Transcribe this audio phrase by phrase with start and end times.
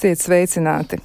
[0.00, 0.96] Esiet sveicināti!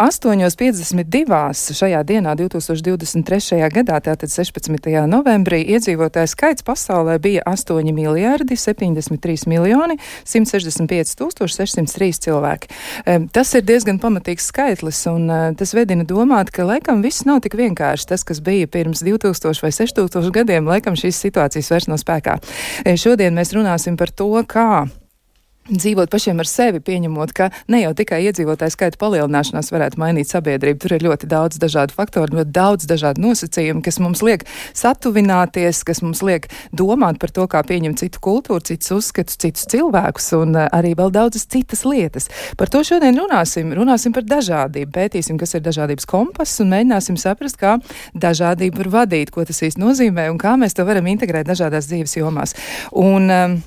[0.00, 1.74] 8.52.
[1.76, 3.58] šajā dienā, 2023.
[3.68, 4.88] gadā, tātad 16.
[5.04, 12.72] novembrī, iedzīvotāju skaits pasaulē bija 8 miljardi 73 miljoni 165 tūkstoši 603 cilvēki.
[13.36, 17.58] Tas ir diezgan pamatīgs skaitlis, un e, tas vedina domāt, ka laikam viss nav tik
[17.60, 18.08] vienkārši.
[18.14, 22.40] Tas, kas bija pirms 2000 vai 6000 gadiem, laikam šīs situācijas vairs nav spēkā.
[22.80, 24.86] E, šodien mēs runāsim par to, kā
[25.70, 30.80] dzīvot pašiem ar sevi, pieņemot, ka ne jau tikai iedzīvotāju skaita palielināšanās varētu mainīt sabiedrību.
[30.82, 34.44] Tur ir ļoti daudz dažādu faktoru, ļoti daudz dažādu nosacījumu, kas mums liek
[34.74, 40.32] satuvināties, kas mums liek domāt par to, kā pieņemt citu kultūru, citus uzskatus, citus cilvēkus
[40.40, 42.28] un eh, arī vēl daudzas citas lietas.
[42.58, 43.70] Par to šodien runāsim.
[43.76, 47.78] Runāsim par dažādību, pētīsim, kas ir dažādības kompass un mēģināsim saprast, kā
[48.18, 52.18] dažādība var vadīt, ko tas īsti nozīmē un kā mēs to varam integrēt dažādās dzīves
[52.18, 52.56] jomās.
[52.98, 53.60] Un, um,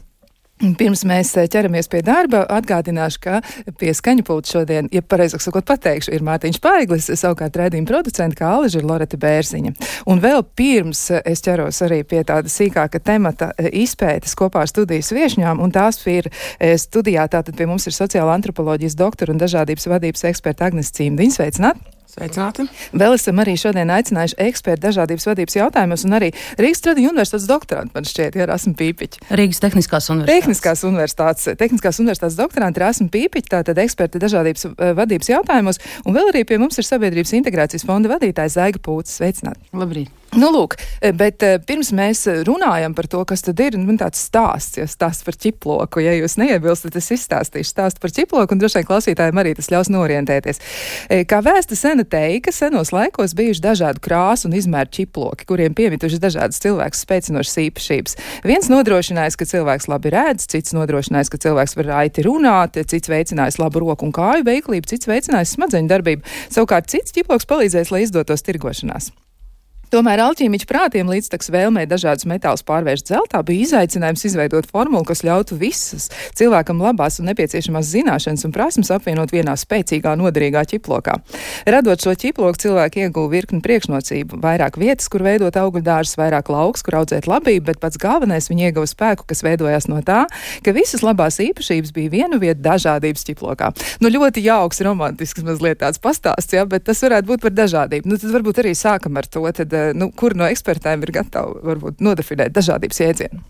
[0.56, 3.40] Pirms mēs eh, ķeramies pie darba, atgādināšu, ka
[3.80, 8.54] pie skaņa pulta šodien, ja pareizāk sakot, pateikšu, ir Mārtiņš Paiglis, savukārt redzījuma producenta, kā
[8.56, 9.74] Aliža ir Loreta Bērziņa.
[10.08, 14.72] Un vēl pirms eh, es ķeros arī pie tāda sīkāka temata eh, izpētes kopā ar
[14.72, 16.32] studijas viešņām, un tās ir
[16.80, 21.36] studijā, tātad pie mums ir sociāla antropoloģijas doktora un dažādības vadības eksperta Agnes Cīmdiņa.
[21.36, 21.95] Sveicināt!
[22.16, 22.64] Sveicināti!
[22.96, 26.30] Vēl esam arī šodien aicinājuši ekspertu dažādības vadības jautājumos, un arī
[26.62, 29.26] Rīgas Tradiņu universitātes doktorantu, man šķiet, ir Rasmu Pīpiķi.
[29.36, 30.46] Rīgas Tehniskās universitātes.
[30.46, 36.16] Tehniskās universitātes, Tehniskās universitātes doktoranti ir Rasmu Pīpiķi, tātad eksperti dažādības uh, vadības jautājumos, un
[36.16, 39.20] vēl arī pie mums ir Sabiedrības integrācijas fonda vadītājs Zaiga Pūcis.
[39.20, 39.68] Sveicināti!
[39.76, 40.14] Labrīt!
[40.36, 44.20] Nu, lūk, eh, bet eh, pirms mēs runājam par to, kas tad ir, man tāds
[44.28, 48.82] stāsts, ja stāsts par ķiploku, ja jūs neiebilstat, es izstāstīšu stāstu par ķiploku, un droši
[48.82, 50.60] vien klausītājiem arī tas ļaus norientēties.
[51.30, 56.62] Kā vēsta sena teika, senos laikos bijuši dažādu krāsu un izmēru ķiploki, kuriem piemituši dažādas
[56.64, 58.18] cilvēku spēcinošas īpašības.
[58.46, 63.60] Viens nodrošinājis, ka cilvēks labi redz, cits nodrošinājis, ka cilvēks var raiti runāt, cits veicinājis
[63.62, 66.36] labu roku un kāju veiklību, cits veicinājis smadzeņu darbību.
[66.48, 69.12] Savukārt cits ķiploks palīdzēs, lai izdotos tirgošanās.
[69.94, 75.58] Tomēr alķīmiķa prātiem līdztekus vēlmē dažādus metālus pārvērst zeltā bija izaicinājums izveidot formulu, kas ļautu
[75.60, 76.08] visas
[76.38, 81.20] cilvēkam labās un nepieciešamās zināšanas un prasmes apvienot vienā spēcīgā, noderīgā ķiplokā.
[81.70, 86.84] Radot šo ķiploku, cilvēki ieguva virkni priekšnocību, vairāk vietas, kur veidot augļu dārzus, vairāk lauks,
[86.86, 90.26] kur audzēt labību, bet pats galvenais viņi ieguva spēku, kas veidojās no tā,
[90.66, 93.72] ka visas labās īpašības bija vienu vietu dažādības ķiplokā.
[94.02, 98.10] Nu, ļoti jauks, romantisks mazliet tāds pastāsts, ja, bet tas varētu būt par dažādību.
[98.10, 99.46] Nu, tad varbūt arī sākam ar to.
[99.56, 103.44] Tad, nu, kur no ekspertiem ir gatavi varbūt, nodefinēt dažādības jēdzienu?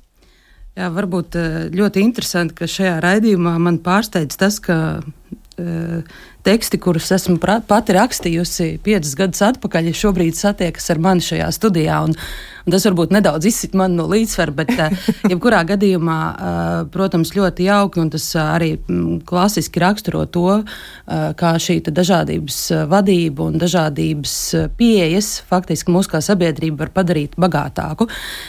[0.76, 7.10] Jā, varbūt eh, ļoti interesanti, ka šajā raidījumā man pārsteidz tas, ka uh, teksti, kurus
[7.16, 12.02] esmu pati rakstījusi piecus gadus atpakaļ, šobrīd satiekas ar mani šajā studijā.
[12.06, 12.14] Un,
[12.66, 17.66] un tas varbūt nedaudz izsit mani no līdzsvara, bet uh, jebkurā gadījumā, uh, protams, ļoti
[17.70, 20.62] jauki, un tas uh, arī mm, klasiski raksturo to,
[21.06, 22.58] kā šī dažādības
[22.90, 24.34] vadība un dažādības
[24.78, 28.08] pieejas faktiski mūsu kā sabiedrību var padarīt bagātāku.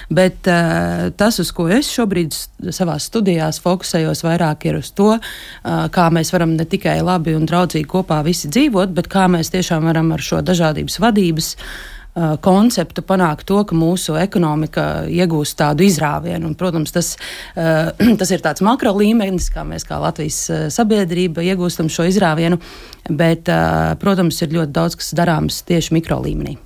[0.08, 2.34] Bet tas, uz ko es šobrīd
[2.74, 5.16] savā studijās fokusējos, vairāk ir uz to,
[5.62, 9.86] kā mēs varam ne tikai labi un draudzīgi kopā visi dzīvot, bet kā mēs tiešām
[9.88, 16.50] varam ar šo dažādības vadības uh, konceptu panākt to, ka mūsu ekonomika iegūst tādu izrāvienu.
[16.50, 17.14] Un, protams, tas,
[17.56, 22.60] uh, tas ir tāds makro līmenis, kā mēs kā Latvijas uh, sabiedrība iegūstam šo izrāvienu,
[23.06, 23.47] bet,
[24.03, 26.56] protams, ir ļoti daudz kas darāms tieši mikro līmenī.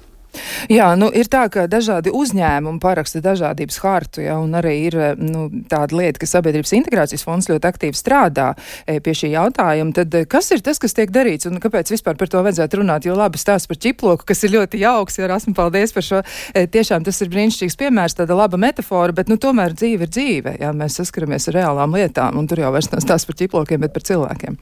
[0.70, 5.48] Jā, nu, ir tā, ka dažādi uzņēmumi paraksta dažādības hartu, ja, un arī ir nu,
[5.70, 8.52] tāda lieta, ka Sabiedrības integrācijas fonds ļoti aktīvi strādā
[8.86, 9.94] e, pie šī jautājuma.
[9.96, 13.08] Tad e, kas ir tas, kas tiek darīts, un kāpēc vispār par to vajadzētu runāt?
[13.08, 16.22] Jo labi stāsts par ķiploku, kas ir ļoti jauks, jo esmu paldies par šo.
[16.54, 20.56] E, tiešām tas ir brīnišķīgs piemērs, tāda laba metafora, bet nu, tomēr dzīve ir dzīve.
[20.62, 23.96] Jā, mēs saskaramies ar reālām lietām, un tur jau vairs nav stāsts par ķiplokiem, bet
[23.96, 24.60] par cilvēkiem.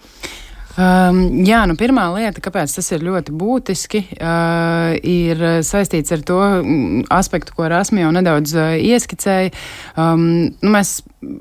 [0.78, 6.38] Um, jā, nu pirmā lieta, kāpēc tas ir ļoti būtiski, uh, ir saistīts ar to
[6.38, 9.50] mm, aspektu, ko Rasmi jau nedaudz uh, ieskicēja.
[9.98, 10.22] Um,
[10.62, 11.00] nu, mēs,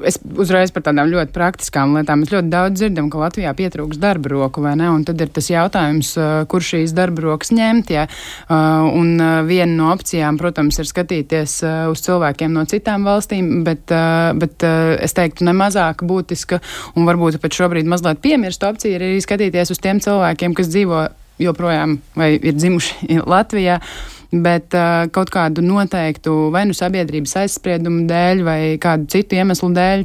[0.09, 2.23] es uzreiz par tādām ļoti praktiskām lietām.
[2.23, 4.89] Mēs ļoti daudz dzirdam, ka Latvijā pietrūks darba roku, vai ne?
[4.89, 7.93] Un tad ir tas jautājums, uh, kur šīs darba rokas ņemt.
[7.93, 8.07] Ja?
[8.49, 13.61] Uh, un uh, viena no opcijām, protams, ir skatīties uh, uz cilvēkiem no citām valstīm,
[13.67, 16.57] bet, uh, bet uh, es teiktu, nemazāk būtiska
[16.97, 21.07] un varbūt pat šobrīd mazliet piemirsta opcija ir arī skatīties uz tiem cilvēkiem, kas dzīvo
[21.41, 23.81] joprojām vai ir dzimuši Latvijā.
[24.27, 30.03] Bet uh, kaut kādu noteiktu vai nu sabiedrības aizspriedumu dēļ, vai kādu citu iemeslu dēļ,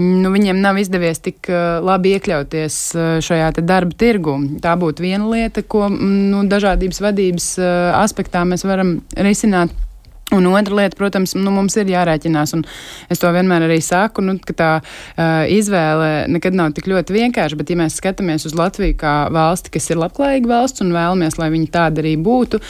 [0.00, 4.34] nu, viņiem nav izdevies tik uh, labi iekļauties uh, šajā darba tirgu.
[4.64, 7.70] Tā būtu viena lieta, ko nu, dažādības vadības uh,
[8.00, 9.70] aspektā mēs varam risināt.
[10.30, 12.60] Un otra lieta, protams, nu, mums ir jārēķinās, un
[13.10, 17.58] es to vienmēr arī saku, nu, ka tā uh, izvēle nekad nav tik ļoti vienkārša,
[17.58, 21.48] bet ja mēs skatāmies uz Latviju kā valsti, kas ir labklājīga valsts un vēlamies, lai
[21.50, 22.60] viņi tāda arī būtu,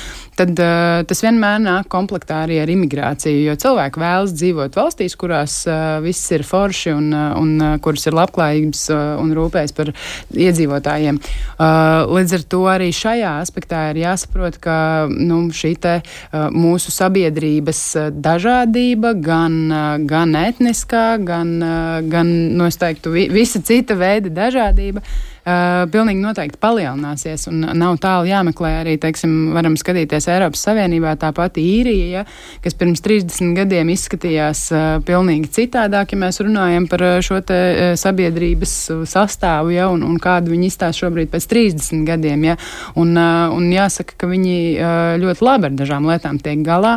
[0.40, 5.58] tad uh, tas vienmēr nāk komplektā arī ar imigrāciju, jo cilvēki vēlas dzīvot valstīs, kurās
[5.68, 9.92] uh, viss ir forši un, uh, un uh, kuras ir labklājības uh, un rūpējas par
[10.32, 11.20] iedzīvotājiem.
[11.20, 14.80] Uh, līdz ar to arī šajā aspektā ir jāsaprot, ka
[15.12, 22.02] nu, šī te uh, mūsu sabiedrība sabiedrības eh, dažādība, gan, eh, gan etniskā, gan, eh,
[22.08, 22.26] gan
[22.56, 25.00] nu, teiktu, visa cita veida dažādība.
[25.00, 27.46] uh, pilnīgi noteikti palielināsies.
[27.50, 32.24] Nav tālu jāmeklē arī, teiksim, varam skatīties Eiropas Savienībā, tā pati īrija, ja,
[32.64, 37.92] kas pirms 30 gadiem izskatījās uh, pilnīgi citādāk, ja mēs runājam par šo te uh,
[38.00, 38.74] sabiedrības
[39.10, 42.46] sastāvu, ja, un, un kādu viņi izstāsta šobrīd pēc 30 gadiem.
[42.50, 42.56] Ja,
[43.00, 46.96] un, uh, un jāsaka, ka viņi uh, ļoti labi ar dažām lietām tiek galā.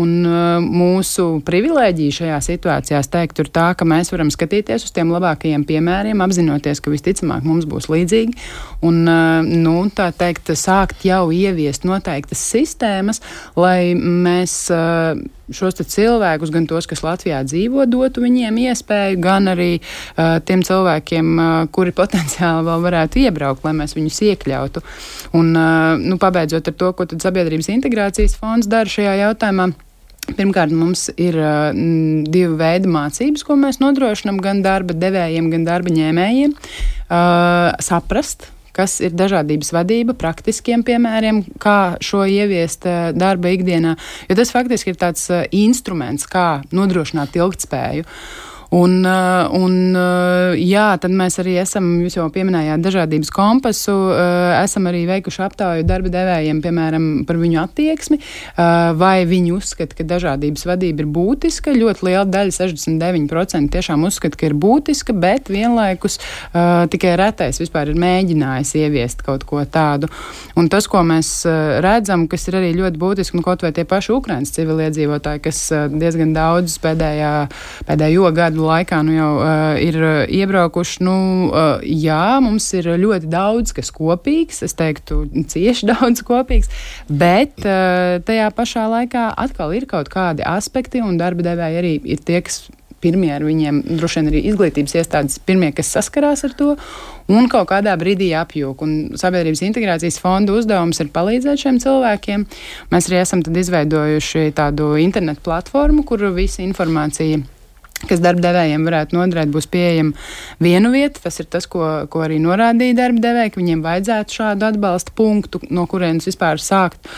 [0.00, 4.94] Un uh, mūsu privilēģija šajā situācijā, es teiktu, ir tā, ka mēs varam skatīties uz
[4.94, 8.36] tiem labākajiem piemēriem, apzinoties, ka visticamāk mums būs līdzīgi.
[8.82, 13.22] Un, eh, nu, tā teikt, sākt jau ieviest noteiktas sistēmas,
[13.56, 19.70] lai mēs eh, šos cilvēkus, gan tos, kas Latvijā dzīvo, dotu viņiem iespēju, gan arī
[19.78, 24.82] uh, tiem cilvēkiem, uh, kuri potenciāli vēl varētu iebraukt, lai mēs viņus iekļautu.
[25.36, 29.72] Un, uh, nu, pabeidzot ar to, ko Sabiedrības integrācijas fonds dara šajā jautājumā.
[30.22, 35.92] Pirmkārt, mums ir uh, divi veidi mācības, ko mēs nodrošinām gan darba devējiem, gan darba
[35.92, 42.86] ņēmējiem uh, saprast, kas ir dažādības vadība, praktiskiem piemēriem, kā šo ieviest
[43.18, 43.96] darba ikdienā,
[44.30, 48.06] jo tas faktiski ir tāds instruments, kā nodrošināt ilgtspēju.
[48.72, 54.62] Un, uh, un, uh, jā, tad mēs arī esam, jūs jau pieminējāt, dažādības kompasu, uh,
[54.62, 58.16] esam arī veikuši aptauju darba devējiem, piemēram, par viņu attieksmi,
[58.96, 61.74] vai viņi uzskata, ka dažādības vadība ir būtiska.
[61.76, 66.18] Ļoti liela daļa, 69% tiešām uzskata, ka ir būtiska, bet vienlaikus
[66.92, 70.08] tikai retais vispār ir mēģinājis ieviest kaut ko tādu.
[70.56, 71.32] Un tas, ko mēs
[71.84, 76.34] redzam, kas ir arī ļoti būtiski, nu, kaut vai tie paši Ukraiņas civiliedzīvotāji, kas diezgan
[76.36, 77.34] daudz pēdējā,
[77.88, 81.02] pēdējo gadu gadu laikā nu, jau uh, ir uh, iebraukuši.
[81.02, 81.16] Nu,
[81.50, 86.70] uh, jā, mums ir ļoti daudz kas kopīgs, es teiktu, cieši daudz kopīgs,
[87.08, 92.22] bet uh, tajā pašā laikā atkal ir kaut kādi aspekti, un darba devēji arī ir
[92.22, 92.64] tie, kas
[93.02, 96.76] pirmie ar viņiem, droši vien arī izglītības iestādes, pirmie, kas saskarās ar to,
[97.34, 98.84] un kaut kādā brīdī apjūk.
[98.86, 102.44] Un Sabiedrības integrācijas fonda uzdevums ir palīdzēt šiem cilvēkiem.
[102.94, 107.42] Mēs arī esam izveidojuši tādu internetu platformu, kur visa informācija
[108.08, 110.16] kas darbdevējiem varētu noderēt, būs pieejama
[110.62, 111.22] vienu vietu.
[111.24, 115.86] Tas ir tas, ko, ko arī norādīja darbdevēji, ka viņiem vajadzētu šādu atbalsta punktu, no
[115.90, 117.10] kurienes vispār sākt.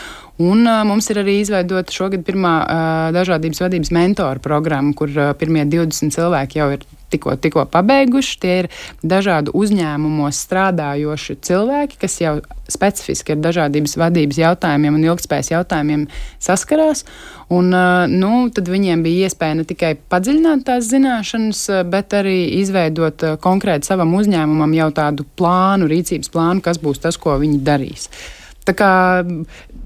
[0.43, 5.31] Un uh, mums ir arī izveidota šogad pirmā uh, dažādības vadības mentora programma, kur uh,
[5.39, 8.37] pirmie 20 cilvēki jau ir tikko, tikko pabeiguši.
[8.43, 8.71] Tie ir
[9.03, 12.35] dažādu uzņēmumos strādājoši cilvēki, kas jau
[12.71, 16.07] specifiski ar dažādības vadības jautājumiem un ilgspējas jautājumiem
[16.43, 17.05] saskarās.
[17.53, 17.69] Un,
[18.13, 24.17] nu, tad viņiem bija iespēja ne tikai padziļināt tās zināšanas, bet arī izveidot konkrēti savam
[24.17, 28.09] uzņēmumam jau tādu plānu, rīcības plānu, kas būs tas, ko viņi darīs.
[28.65, 28.93] Tā kā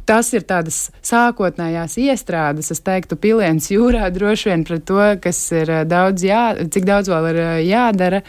[0.08, 5.72] tas ir tādas sākotnējās iestrādes, es teiktu, piliens jūrā droši vien pret to, kas ir
[5.72, 8.22] eh, daudz, jā, cik daudz vēl ir eh, jādara,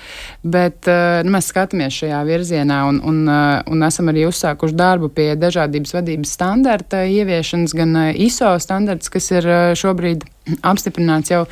[0.44, 5.32] bet eh, nu, mēs skatāmies šajā virzienā un, un, un esam arī uzsākuši darbu pie
[5.40, 9.48] dažādības vadības standarta ieviešanas, gan ISO standarts, kas ir
[9.80, 10.26] šobrīd
[10.66, 11.46] apstiprināts jau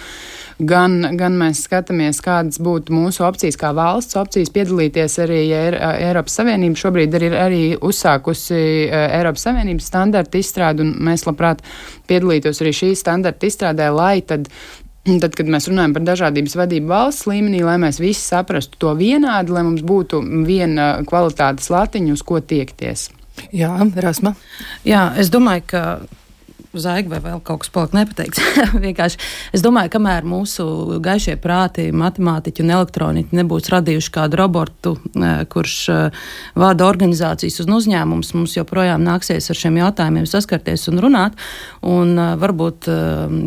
[0.60, 6.80] gan, gan mēs skatāmies, kādas būtu mūsu opcijas, kā valsts opcijas piedalīties arī Eiropas Savienība.
[6.82, 8.60] Šobrīd ir arī uzsākusi
[8.90, 11.64] Eiropas Savienības standarta izstrādi, un mēs labprāt
[12.10, 14.52] piedalītos arī šī standarta izstrādē, lai tad
[15.08, 19.54] Tad, kad mēs runājam par dažādības vadību valsts līmenī, lai mēs visi saprastu to vienādi,
[19.56, 23.06] lai mums būtu viena kvalitātes latiņa, uz ko tiekties.
[23.56, 23.72] Jā,
[24.04, 24.34] Rasma.
[24.84, 25.84] Jā, es domāju, ka
[26.76, 28.42] zaiga vai vēl kaut kas paliek nepateikts.
[28.86, 29.20] Vienkārši
[29.56, 35.78] es domāju, kamēr mūsu gaišie prāti, matemātiķi un elektroniķi nebūs radījuši kādu robotu, eh, kurš
[35.94, 36.26] eh,
[36.60, 41.38] vada organizācijas un uzņēmumus, mums joprojām nāksies ar šiem jautājumiem saskarties un runāt.
[41.88, 42.90] Un eh, varbūt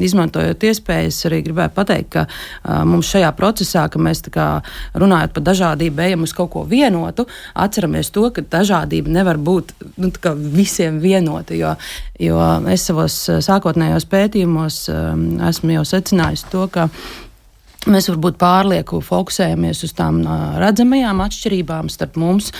[0.04, 4.22] izmantojot iespējas, arī gribēju pateikt, ka mums šajā procesā, ka mēs
[4.98, 10.10] runājot par dažādību, ejam uz kaut ko vienotu, atceramies to, ka dažādība nevar būt nu,
[10.54, 11.56] visiem vienota.
[11.56, 11.74] Jo,
[12.20, 15.10] jo es savos Eh, sākotnējos pētījumos eh,
[15.50, 16.88] esmu jau secinājusi to, ka
[17.90, 22.50] mēs varbūt pārlieku fokusējamies uz tām uh, redzamajām atšķirībām starp mums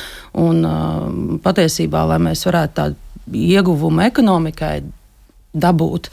[0.40, 1.10] un uh,
[1.44, 4.78] patiesībā, lai mēs varētu tādu ieguvumu ekonomikai
[5.50, 6.08] dabūt,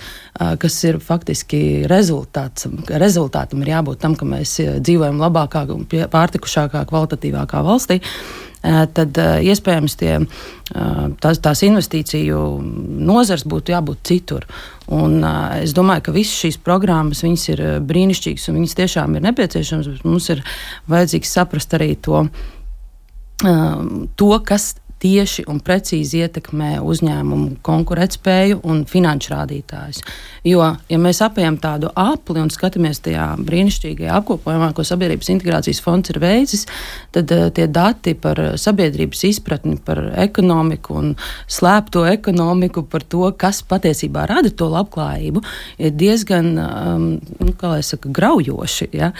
[0.59, 2.65] kas ir faktiski rezultāts.
[2.89, 5.61] Rezultātam ir jābūt tam, ka mēs dzīvojam labākā,
[6.13, 7.99] pārtikušākā, kvalitatīvākā valstī.
[8.67, 10.13] Tad iespējams tie,
[11.23, 12.39] tās, tās investīciju
[13.07, 14.47] nozars būtu jābūt citur.
[14.91, 15.19] Un,
[15.61, 20.29] es domāju, ka visas šīs programmas ir brīnišķīgas un viņas tiešām ir nepieciešamas, bet mums
[20.33, 20.43] ir
[20.91, 22.25] vajadzīgs saprast arī to,
[24.17, 30.01] to kas tieši un precīzi ietekmē uzņēmumu konkurētspēju un finanšu rādītājus.
[30.47, 36.13] Jo, ja mēs apējam tādu apli un skatāmies tajā brīnišķīgajā apkopojumā, ko Sabiedrības integrācijas fonds
[36.13, 36.65] ir veicis,
[37.13, 41.13] tad uh, tie dati par sabiedrības izpratni par ekonomiku un
[41.51, 45.43] slēpto ekonomiku, par to, kas patiesībā rada to labklājību,
[45.83, 47.07] ir diezgan, um,
[47.43, 47.53] nu,
[47.85, 48.89] saka, graujoši.
[48.97, 49.11] Ja?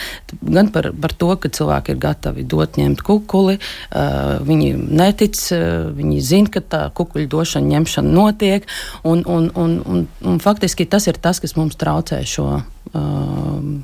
[0.41, 5.37] Gan par, par to, ka cilvēki ir gatavi dot ņemt kukuli, uh, viņi netic.
[5.53, 5.66] Uh,
[5.97, 8.65] viņi zina, ka tā kukuļu došana, ņemšana notiek.
[9.03, 12.49] Un, un, un, un, un faktiski tas ir tas, kas mums traucē šo.
[12.93, 13.77] Uh,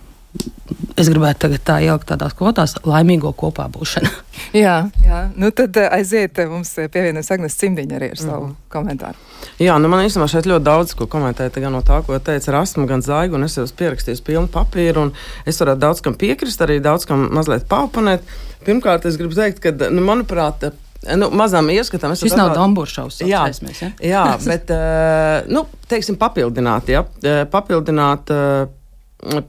[0.98, 4.10] Es gribētu tagad tā ielikt tādās kvotās, laimīgo kopā būšanu.
[4.64, 4.76] jā,
[5.06, 8.56] jā, nu tad eh, aiziet, eh, mums pievienojas Agnēs Cimdiņa arī ar savu mm.
[8.74, 9.22] komentāru.
[9.62, 12.88] Jā, nu man īstenībā šeit ļoti daudz ko komentēt, gan no tā, ko teica Rasmu,
[12.90, 16.80] gan Zaigu, un es jau pierakstīju pilnu papīru, un es varētu daudz kam piekrist, arī
[16.82, 18.26] daudz kam mazliet paupanēt.
[18.66, 20.70] Pirmkārt, es gribu teikt, ka, nu, manuprāt,
[21.18, 22.16] Nu, mazām ieskatam.
[22.20, 23.22] Šis nav Dombūršaus.
[23.28, 23.44] Jā,
[23.82, 23.90] ja?
[24.00, 27.04] jā, bet, uh, nu, teiksim, papildināt, ja?
[27.24, 28.32] Eh, papildināt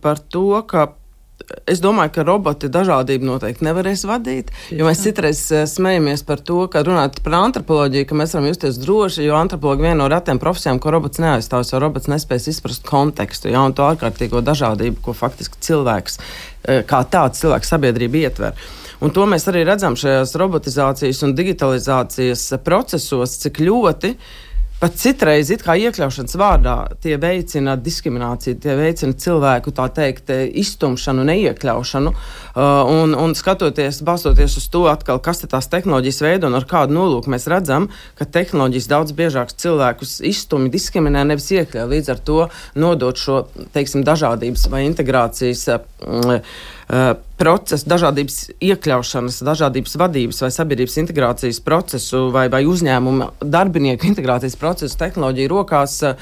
[0.03, 0.89] par to, ka
[1.69, 4.53] Es domāju, ka roboti dažādību noteikti nevarēs vadīt.
[4.73, 9.27] Jo mēs citreiz smejamies par to, ka runājot par antropoloģiju, ka mēs varam justies droši,
[9.27, 13.65] jo antropologi viena no retiem profesijām, ko robots neaizstāvs, jo robots nespēs izprast kontekstu, ja,
[13.67, 16.19] un to ārkārtīgo dažādību, ko faktiski cilvēks
[16.89, 18.57] kā tāds cilvēks sabiedrība ietver.
[18.57, 24.15] Uh, Un to mēs arī redzam šajās robotizācijas un digitalizācijas procesos, cik ļoti
[24.85, 30.29] pat citreiz iekļaušanas vārdā tie veicina diskrimināciju, tie veicina cilvēku teikt,
[30.61, 32.13] iztumšanu, neiekļaušanu.
[32.13, 36.99] Uh, un, un skatoties, balstoties uz to, atkal, kas tās tehnoloģijas veido un ar kādu
[36.99, 37.89] nolūku mēs redzam,
[38.19, 41.89] ka tehnoloģijas daudz biežāk cilvēkus izstumj, diskriminē, nevis iekļauj.
[41.95, 42.39] Līdz ar to
[42.77, 45.69] nodot šo teiksim, dažādības vai integrācijas.
[46.05, 46.41] Uh,
[47.39, 54.99] procesu, dažādības iekļaušanas, dažādības vadības vai sabiedrības integrācijas procesu vai, vai uzņēmuma darbinieku integrācijas procesu
[55.01, 56.15] tehnoloģiju rokās uh,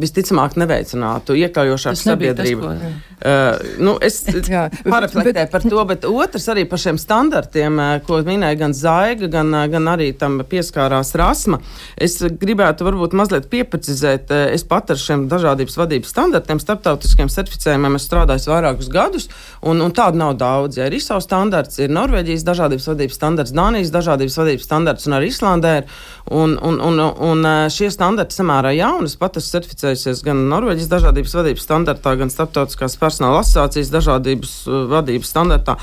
[0.00, 2.68] visticamāk neveicinātu iekļaujošāku sabiedrību.
[2.68, 4.20] Tas, ko, uh, nu, es
[4.94, 9.88] paraflektēju par to, bet otrs arī par šiem standartiem, ko minēja gan Zaiga, gan, gan
[9.94, 11.60] arī tam pieskārās Rasma.
[11.96, 18.06] Es gribētu varbūt mazliet pieprecizēt, es pat ar šiem dažādības vadības standartiem, starptautiskiem certificējumiem esmu
[18.10, 19.28] strādājis vairākus gadus,
[19.64, 20.78] un, un tā Tādu nav daudz.
[20.78, 25.28] Ja ir ISO standarts, ir Norvēģijas dažādības vadības standarts, Dānijas dažādības vadības standarts un arī
[25.30, 25.74] Islandē.
[25.80, 25.98] Ir,
[26.34, 29.10] un, un, un, un šie standarti samērā jauni.
[29.10, 34.56] Es pat esmu certificējusies gan Norvēģijas dažādības vadības standartā, gan Startautiskās personāla asociācijas dažādības
[34.96, 35.76] vadības standartā.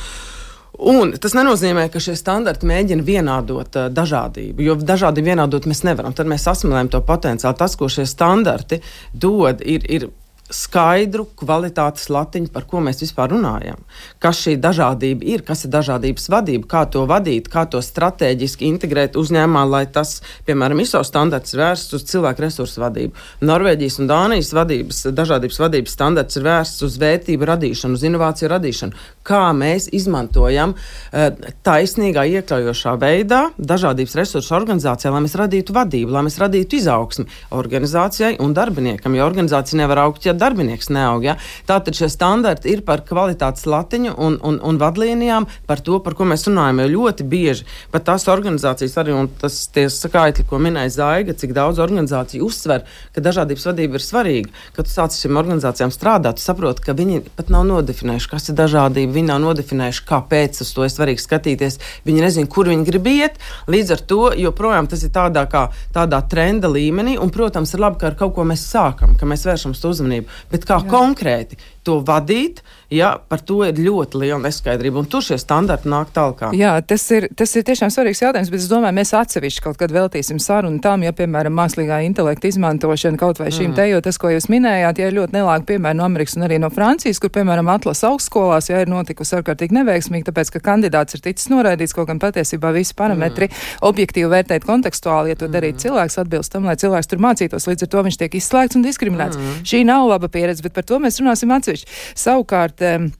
[0.77, 6.13] Un tas nenozīmē, ka šie standarti mēģina vienādot uh, dažādību, jo dažādi vienādot mēs nevaram.
[6.13, 7.57] Tad mēs asmilējam to potenciālu.
[7.57, 10.09] Tas, ko šie standarti dod, ir, ir
[10.53, 13.81] skaidru kvalitātes latiņu, par ko mēs vispār runājam.
[14.23, 19.17] Kas šī dažādība ir, kas ir dažādības vadība, kā to vadīt, kā to strateģiski integrēt
[19.19, 23.25] uzņēmumā, lai tas, piemēram, ISO standarts vērsts uz cilvēku resursu vadību.
[23.47, 29.03] Norvēģijas un Dānijas vadības, dažādības vadības standarts ir vērsts uz vērtību radīšanu, uz inovāciju radīšanu.
[29.27, 36.23] Kā mēs izmantojam uh, taisnīgā, iekļaujošā veidā dažādības resursu organizācijā, lai mēs radītu vadību, lai
[36.29, 37.27] mēs radītu izaugsmi
[37.57, 41.25] organizācijai un darbiniekam, jo organizācija nevar augt, ja darbinieks neaug.
[41.25, 41.37] Ja?
[41.69, 46.27] Tātad šie standarti ir par kvalitātes latiņu un, un, un vadlīnijām, par to, par ko
[46.29, 46.83] mēs runājam.
[46.83, 49.59] Jo ļoti bieži pat tās organizācijas, arī tas
[49.97, 54.53] skaitļi, ko minēja Zaiga, cik daudz organizāciju uzsver, ka dažādības vadība ir svarīga.
[54.75, 59.15] Kad tu sāc šīm organizācijām strādāt, saproti, ka viņi pat nav nodefinējuši, kas ir dažādība.
[59.17, 61.79] Viņi nav nodefinējuši, kāpēc uz to ir svarīgi skatīties.
[62.07, 63.39] Viņi nezina, kur viņi grib iet.
[63.71, 67.17] Līdz ar to joprojām tas ir tādā, kā, tādā trenda līmenī.
[67.21, 70.26] Un, protams, ir labi, ka ar kaut ko mēs sākam, ka mēs vēršam uz uzmanību
[70.51, 70.89] bet kā Jā.
[70.91, 75.01] konkrēti to vadīt, ja par to ir ļoti liela neskaidrība.
[75.01, 76.53] Un tur šie standarti nāk tālāk.
[76.55, 79.91] Jā, tas ir, tas ir tiešām svarīgs jautājums, bet es domāju, mēs atsevišķi kaut kad
[79.93, 83.77] veltīsim sarunu tam, ja, piemēram, mākslīgā intelekta izmantošana kaut vai šīm mm.
[83.77, 86.59] te, jo tas, ko jūs minējāt, ja ir ļoti nelāga piemēra no Amerikas un arī
[86.63, 91.25] no Francijas, kur, piemēram, atlas augstskolās, ja ir notikusi ārkārtīgi neveiksmīgi, tāpēc, ka kandidāts ir
[91.27, 93.83] ticis noraidīts, kaut gan patiesībā visi parametri mm.
[93.89, 95.55] objektīvi vērtēt kontekstuāli, ja to mm.
[95.57, 98.85] darītu cilvēks atbilst tam, lai cilvēks tur mācītos, līdz ar to viņš tiek izslēgts un
[98.85, 99.39] diskriminēts.
[99.39, 99.59] Mm.
[99.67, 101.97] Šī nav laba pieredze, bet par to mēs runāsim atsevišķi.
[102.17, 103.11] Savukārt, that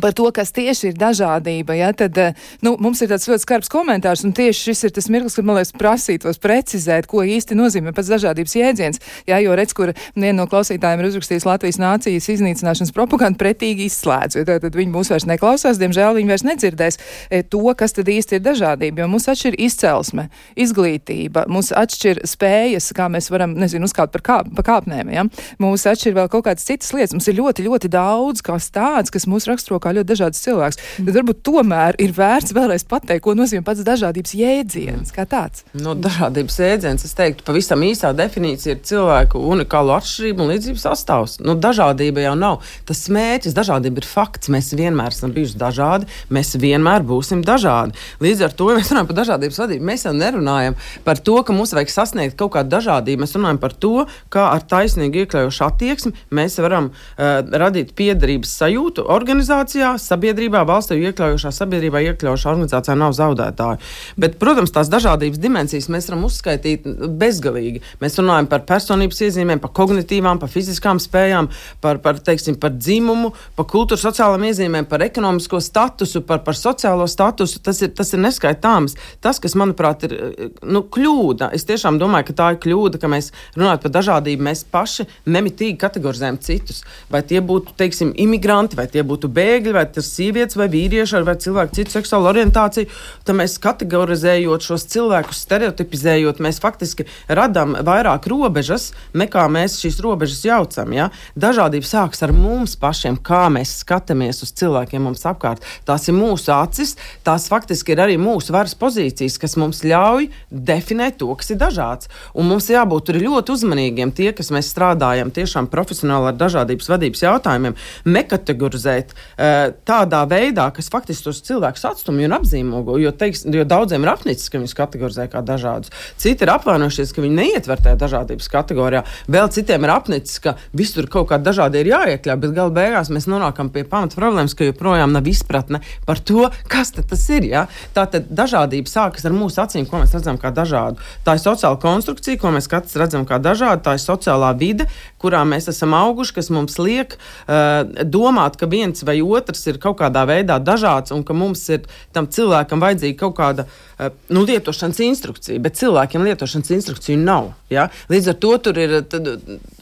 [0.00, 2.34] par to, kas tieši ir dažādība, ja, tad eh,
[2.64, 5.58] nu, mums ir tāds ļoti skarbs komentārs, un tieši šis ir tas mirklis, kad man
[5.58, 9.02] liekas prasītos precizēt, ko īsti nozīmē pats dažādības jēdziens.
[9.28, 14.38] Jā, jo redz, kur viena no klausītājiem ir uzrakstījis Latvijas nācijas iznīcināšanas propagandu pretīgi izslēdz,
[14.40, 18.38] jo tad viņi mūs vairs neklausās, diemžēl viņi vairs nedzirdēs e, to, kas tad īsti
[18.38, 20.28] ir dažādība, jo mums atšķir izcelsme,
[20.60, 25.26] izglītība, mums atšķir spējas, kā mēs varam, nezinu, uzkāpt par, kā, par kāpnēm, ja.
[25.62, 29.28] Mums atšķir vēl kaut kādas citas lietas, mums ir ļoti, ļoti daudz kas tāds, kas
[29.30, 30.80] mūs raksturo kā ļoti dažāds cilvēks.
[30.80, 31.08] Mm.
[31.08, 35.64] Tad varbūt tomēr ir vērts vēlreiz pateikt, ko nozīmē pats dažādības jēdziens kā tāds.
[35.76, 40.80] No nu, dažādības jēdziens, es teiktu, pavisam īsā definīcija ir cilvēku unikālu atšķirību un līdzību
[40.80, 41.38] sastāvs.
[41.44, 42.60] Nu, dažādība jau nav.
[42.88, 44.50] Tas mērķis, dažādība ir fakts.
[44.54, 47.96] Mēs vienmēr esam bijuši dažādi, mēs vienmēr būsim dažādi.
[48.24, 51.56] Līdz ar to, ja mēs runājam par dažādības vadību, mēs jau nerunājam par to, ka
[51.56, 53.24] mums vajag sasniegt kaut kādu dažādību.
[53.24, 53.94] Mēs runājam par to,
[54.32, 60.98] kā ar taisnīgu iekļaujošu attieksmi mēs varam uh, radīt piederības sajūtu organizācijā organizācijā, sabiedrībā, valstī
[61.02, 63.78] iekļaujošā sabiedrībā, iekļaujošā organizācijā nav zaudētāju.
[64.16, 66.86] Bet, protams, tās dažādības dimensijas mēs varam uzskaitīt
[67.18, 67.82] bezgalīgi.
[68.00, 71.50] Mēs runājam par personības iezīmēm, par kognitīvām, par fiziskām spējām,
[71.80, 77.08] par, par, teiksim, par dzimumu, par kultūras sociālām iezīmēm, par ekonomisko statusu, par, par sociālo
[77.10, 77.62] statusu.
[77.64, 78.96] Tas ir, tas ir neskaitāms.
[79.24, 80.16] Tas, kas, manuprāt, ir
[80.62, 81.50] nu, kļūda.
[81.54, 85.78] Es tiešām domāju, ka tā ir kļūda, ka mēs runājam par dažādību, mēs paši nemitīgi
[85.80, 86.82] kategorizējam citus.
[87.10, 91.22] Vai tie būtu, teiksim, imigranti, vai tie būtu bēgļi bēgļi, vai tas sievietes, vai vīrieši,
[91.26, 92.90] vai cilvēku citu seksuālu orientāciju,
[93.26, 100.42] tad mēs kategorizējot šos cilvēkus, stereotipizējot, mēs faktiski radām vairāk robežas, nekā mēs šīs robežas
[100.46, 100.94] jaucam.
[100.96, 101.10] Ja?
[101.38, 105.64] Dažādība sākas ar mums pašiem, kā mēs skatāmies uz cilvēkiem mums apkārt.
[105.86, 106.96] Tās ir mūsu acis,
[107.26, 112.10] tās faktiski ir arī mūsu varas pozīcijas, kas mums ļauj definēt to, kas ir dažāds.
[112.34, 117.78] Un mums jābūt ļoti uzmanīgiem, tie, kas mēs strādājam tiešām profesionāli ar dažādības vadības jautājumiem,
[118.08, 119.43] nekategorizēt uh,
[119.88, 122.96] tādā veidā, kas faktiski tos cilvēkus atstumj un apzīmogo.
[123.00, 125.92] Jo, teiks, jo daudziem ir apnicis, ka viņus kategorizē kā dažādus.
[126.20, 129.04] Citi ir apvainojušies, ka viņi neietver tajā dažādības kategorijā.
[129.30, 133.28] Vēl citiem ir apnicis, ka visur kaut kā dažādi ir jāiekļauj, bet gala beigās mēs
[133.30, 137.48] nonākam pie pamata problēmas, ka joprojām nav izpratne par to, kas tas ir.
[137.50, 137.66] Ja?
[137.96, 141.02] Tā tad dažādība sākas ar mūsu acīm, ko mēs redzam kā dažādu.
[141.26, 144.88] Tā ir sociāla konstrukcija, ko mēs katrs redzam kā dažādu, tā ir sociālā vide,
[145.20, 149.80] kurā mēs esam auguši, kas mums liek uh, domāt, ka viens vai otrs otrs ir
[149.82, 154.44] kaut kādā veidā dažāds un ka mums ir tam cilvēkam vajadzīga kaut kāda eh, nu,
[154.48, 157.52] lietošanas instrukcija, bet cilvēkiem lietošanas instrukciju nav.
[157.72, 157.88] Ja?
[158.12, 159.28] Līdz ar to tur ir tad,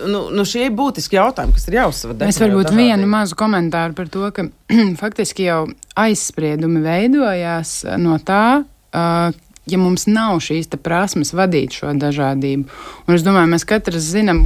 [0.02, 2.18] nu, nu, šie būtiski jautājumi, kas ir jāuzsver.
[2.28, 4.48] Es varbūt vienu mazu komentāru par to, ka
[5.02, 5.62] faktiski jau
[5.98, 12.64] aizspriedumi veidojās no tā, uh, ja mums nav šīs prasmes vadīt šo dažādību.
[13.06, 14.40] Un es domāju, mēs katrs zinām,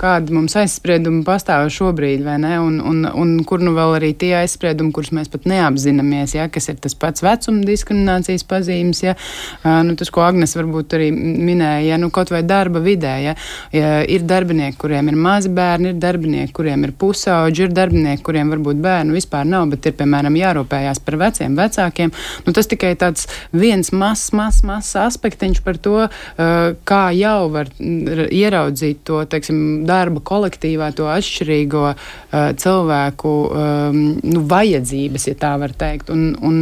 [0.00, 2.56] kādi mums aizspriedumi pastāv šobrīd, ne?
[2.58, 6.48] Un, un, un kur nu vēl arī tie aizspriedumi, kurus mēs pat neapzināmies, ja?
[6.50, 9.14] kas ir tas pats vecuma diskriminācijas pazīmes, ja?
[9.86, 12.00] nu, tas, ko Agnes varbūt arī minēja, ja?
[12.02, 13.14] nu, kaut vai darba vidē.
[13.28, 13.36] Ja?
[13.74, 18.50] Ja ir darbinieki, kuriem ir mazi bērni, ir darbinieki, kuriem ir pusauģi, ir darbinieki, kuriem
[18.56, 22.12] varbūt bērnu vispār nav, bet ir, piemēram, jārūpējās par veciem vecākiem.
[22.46, 27.48] Nu, tas tikai tāds viens mazs, mazs mazs, mazs aspektiņš par to, uh, kā jau
[27.52, 31.98] var ieraudzīt to teiksim, darba kolektīvā, to atšķirīgo uh,
[32.58, 36.10] cilvēku um, nu, vajadzības, ja tā var teikt.
[36.14, 36.60] Un, un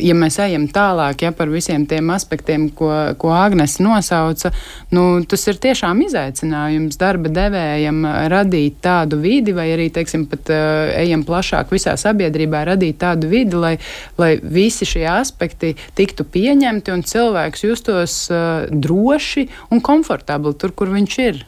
[0.00, 4.52] ja mēs ejam tālāk ja, par visiem tiem aspektiem, ko, ko Agnes nosauca,
[4.94, 11.24] nu, tas ir tiešām izaicinājums darba devējam radīt tādu vidi, vai arī teiksim, pat ejam
[11.26, 13.74] plašāk visā sabiedrībā, radīt tādu vidi, lai,
[14.20, 20.74] lai visi šie aspekti tiktu pieņemti un cilvēki cilvēks justos uh, droši un komfortabli tur,
[20.76, 21.42] kur viņš ir.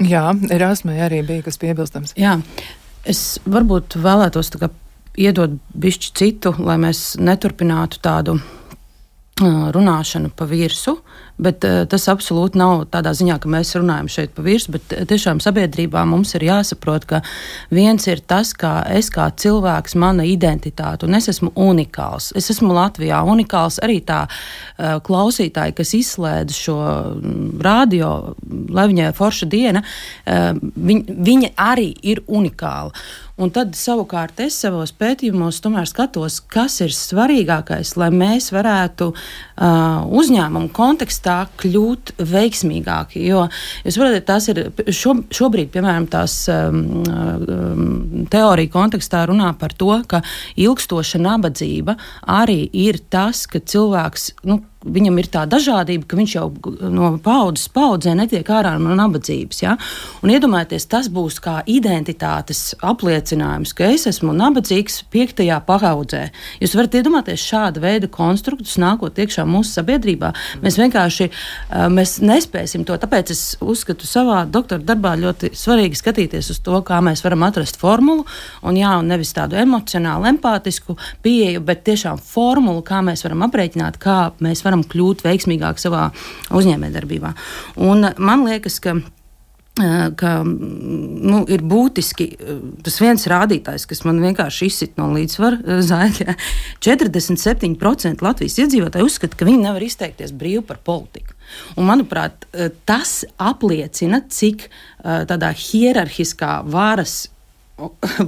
[0.00, 2.14] Jā, Erasmai arī bija kas piebilstams.
[2.16, 2.38] Jā,
[3.04, 4.54] es varbūt vēlētos
[5.20, 8.59] iedot bišķi citu, lai mēs neturpinātu tādu uh,
[9.40, 10.98] runāšanu pa virsmu.
[11.40, 16.02] Bet tas absolūti nav tādā ziņā, ka mēs runājam šeit pa virsmu, bet tiešām sabiedrībā
[16.04, 17.22] mums ir jāsaprot, ka
[17.72, 22.28] viens ir tas, kā es kā cilvēks, mana identitāte, un es esmu unikāls.
[22.36, 24.26] Es esmu Latvijā unikāls arī tā
[24.76, 26.76] klausītāji, kas izslēdz šo
[27.64, 28.12] radio,
[28.68, 29.80] lai viņai forša diena,
[30.28, 32.92] viņ, viņa arī ir unikāla.
[33.40, 40.68] Un tad savukārt es savos pētījumos skatos, kas ir svarīgākais, lai mēs varētu uh, uzņēmumu
[40.76, 43.22] kontekstā tā kļūt veiksmīgāki.
[43.28, 43.46] Jo
[43.84, 44.62] jūs varat, tas ir
[44.94, 50.22] šo, šobrīd, piemēram, tās um, um, teorija kontekstā runā par to, ka
[50.60, 51.96] ilgstoša nabadzība
[52.40, 54.30] arī ir tas, ka cilvēks.
[54.50, 56.46] Nu, viņam ir tā dažādība, ka viņš jau
[56.88, 59.62] no paudzes paudzē netiek ārā no nabadzības.
[59.62, 59.76] Ja?
[60.24, 66.22] Un iedomājieties, tas būs kā identitātes apliecinājums, ka es esmu nabadzīgs piektajā paudzē.
[66.62, 70.32] Jūs varat iedomāties šāda veida konstruktus nākot iekšā mūsu sabiedrībā.
[70.64, 71.28] Mēs vienkārši
[71.92, 72.96] mēs nespēsim to.
[73.00, 77.78] Tāpēc es uzskatu savā doktora darbā ļoti svarīgi skatīties uz to, kā mēs varam atrast
[77.80, 78.24] formulu,
[78.64, 84.00] un, jā, un nevis tādu emocionālu, empātisku pieeju, bet tiešām formulu, kā mēs varam aprēķināt,
[84.00, 86.10] kā mēs varam kļūt veiksmīgāk savā
[86.54, 87.32] uzņēmējdarbībā.
[87.86, 88.98] Un man liekas, ka
[90.18, 92.26] ka nu, ir būtiski
[92.84, 96.34] tas viens rādītājs, kas man vienkārši izsit no līdzsvara zāģa.
[96.84, 101.36] 47% Latvijas iedzīvotāji uzskata, ka viņi nevar izteikties brīvi par politiku.
[101.76, 102.46] Un, manuprāt,
[102.86, 104.68] tas apliecina, cik
[105.00, 107.29] tādā hierarhiskā varas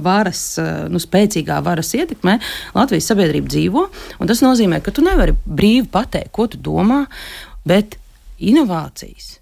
[0.07, 0.45] varas,
[0.91, 2.37] nu, spēcīgā varas ietekmē
[2.75, 3.85] Latvijas sabiedrība dzīvo.
[4.29, 7.03] Tas nozīmē, ka tu nevari brīvi pateikt, ko tu domā,
[7.67, 7.97] bet
[8.43, 9.37] inovācijas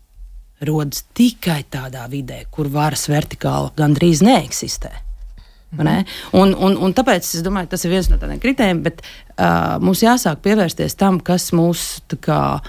[0.67, 4.91] rodas tikai tādā vidē, kur varas vertikāli gandrīz neeksistē.
[5.79, 6.01] Ne?
[6.35, 10.03] Un, un, un tāpēc es domāju, tas ir viens no tādiem kritērijiem, bet uh, mums
[10.03, 12.59] jāsāk pievērsties tam, kas mūs kā,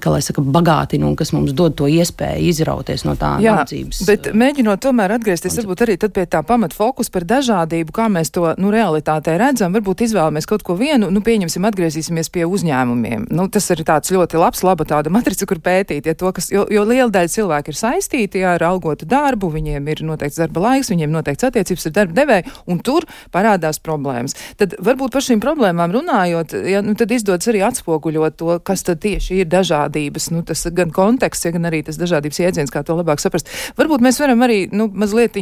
[0.00, 4.02] kā lai saka, bagātina un kas mums dod to iespēju izrauties no tā nabadzības.
[4.08, 8.46] Bet mēģinot tomēr atgriezties varbūt arī pie tā pamata fokus par dažādību, kā mēs to
[8.60, 13.28] nu, realitātē redzam, varbūt izvēlamies kaut ko vienu, nu pieņemsim, atgriezīsimies pie uzņēmumiem.
[13.34, 16.64] Nu, tas ir tāds ļoti labs, laba tāda matrica, kur pētīt, ja to, kas, jo,
[16.72, 20.92] jo liela daļa cilvēku ir saistīti jā, ar algotu darbu, viņiem ir noteikts darba laiks,
[20.92, 24.36] viņiem noteikts attiecības ar darba devēju, un tur parādās problēmas.
[24.60, 29.02] Tad varbūt par šīm problēmām runājot, ja, nu, tad izdodas arī atspoguļot to, kas tad
[29.04, 32.94] tieši tieši ir dažādības, nu, tas gan konteksts, gan arī tas dažādības jēdziens, kā to
[32.94, 33.48] labāk saprast.
[33.76, 35.34] Varbūt mēs varam arī nu, mazliet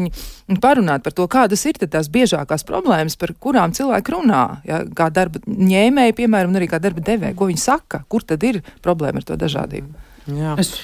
[0.61, 5.41] parunāt par to, kādas ir tās biežākās problēmas, par kurām cilvēki runā, ja, kā darba
[5.47, 9.25] ņēmēji, piemēram, un arī kā darba devēji, ko viņi saka, kur tad ir problēma ar
[9.25, 9.93] to dažādību.
[10.33, 10.55] Jā.
[10.59, 10.77] Es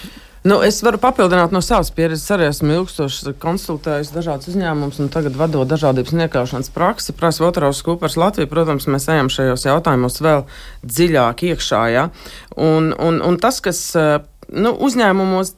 [0.47, 2.29] Nu, es varu papildināt no savas pieredzes.
[2.35, 7.15] Arī esmu ilgstoši konsultējis dažādas uzņēmumus, un tagad vadot dažādības niekaušanas praksi.
[7.19, 10.45] Prasa Votarovs Kūpers Latvija, protams, mēs ejam šajos jautājumos vēl
[10.87, 11.83] dziļāk iekšā.
[11.95, 12.09] Ja?
[12.55, 15.57] Un, un, un tas, kas nu, uzņēmumos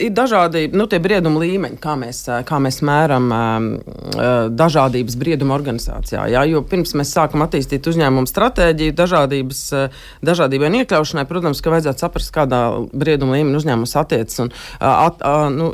[0.00, 3.28] ir dažādi nu, brieduma līmeņi, kā mēs, kā mēs mēram
[4.56, 6.26] dažādības brieduma organizācijā.
[6.32, 9.62] Jā, jo pirms mēs sākam attīstīt uzņēmumu stratēģiju, dažādības,
[10.26, 14.44] dažādībai un iekļaušanai, protams, ka vajadzētu saprast, kādā brieduma līmenī uzņēmums attiecas.
[14.46, 15.72] Un, at, nu,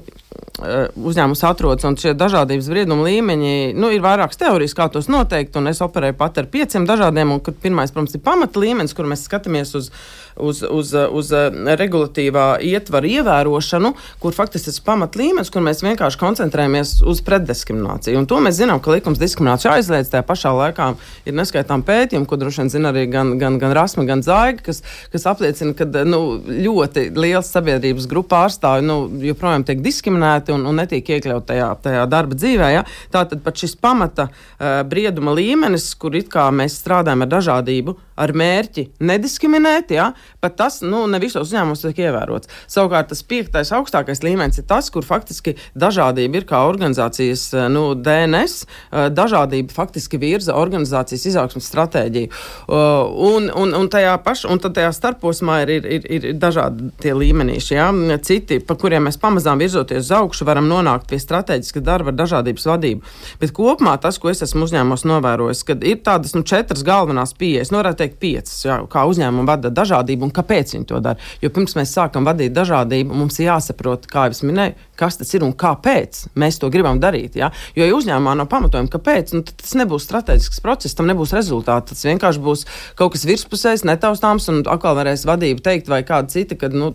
[0.56, 5.82] uzņēmums atrodas, un šie dažādības brieduma līmeņi, nu, ir vairākas teorijas, kā tos noteikt, es
[5.84, 9.90] operēju pat ar pieciem dažādiem, un pirmais, protams, ir pamata līmenis, kur mēs skatāmies uz,
[10.36, 11.32] uz, uz, uz
[11.80, 18.20] regulatīvā ietvara ievērošanu, kur faktiski tas pamat līmenis, kur mēs vienkārši koncentrējamies uz pretdiskrimināciju.
[18.20, 20.88] Un to mēs zinām, ka likums diskrimināciju aizliedz, tajā pašā laikā
[21.28, 24.82] ir neskaitām pētījumi, ko droši vien zina arī gan, gan, gan Rasma, gan Zaiga, kas,
[25.12, 30.66] kas apliecina, ka nu, ļoti liels sabiedrības grupu pārstāvji nu, joprojām tiek diskriminēti diskriminēti un,
[30.66, 32.70] un netiek iekļauti tajā, tajā darba dzīvē.
[32.74, 32.84] Ja?
[33.12, 39.90] Tātad pat šis pamata uh, brieduma līmenis, kur mēs strādājam ar dažādību, ar mērķi nediskriminēt,
[39.92, 40.12] ja?
[40.40, 42.48] pat tas nu, ne visos uzņēmumos tiek ievērots.
[42.66, 48.66] Savukārt tas piektais augstākais līmenis ir tas, kur faktiski dažādība ir kā organizācijas nu, DNS,
[48.66, 52.32] uh, dažādība faktiski virza organizācijas izaugsmas stratēģiju.
[52.66, 57.14] Uh, un, un, un tajā pašā, un tajā starposmā ir, ir, ir, ir dažādi tie
[57.16, 57.90] līmenīši, ja?
[58.26, 62.66] citi, pa kuriem mēs pamazām virzoties uz augšu varam nonākt pie strateģiska darba ar dažādības
[62.70, 63.14] vadību.
[63.40, 67.72] Bet kopumā tas, ko es esmu uzņēmumos novērojis, ka ir tādas nu, četras galvenās pieejas,
[67.72, 71.20] nu, varētu teikt, piecas, jā, kā uzņēmumi vada dažādību un kāpēc viņi to dara.
[71.42, 75.32] Jo pirms mēs sākam vadīt dažādību, mums ir jāsaprot, kā jau es minēju, kas tas
[75.36, 77.36] ir un kāpēc mēs to gribam darīt.
[77.38, 77.50] Ja?
[77.76, 81.92] Jo, ja uzņēmumā nav pamatojuma, kāpēc, nu, tas nebūs strateģisks process, tam nebūs rezultāts.
[81.92, 82.64] Tas vienkārši būs
[82.98, 86.92] kaut kas virspusējs, netaustāms, un atkal varēs vadība teikt, vai kāda cita, ka nu,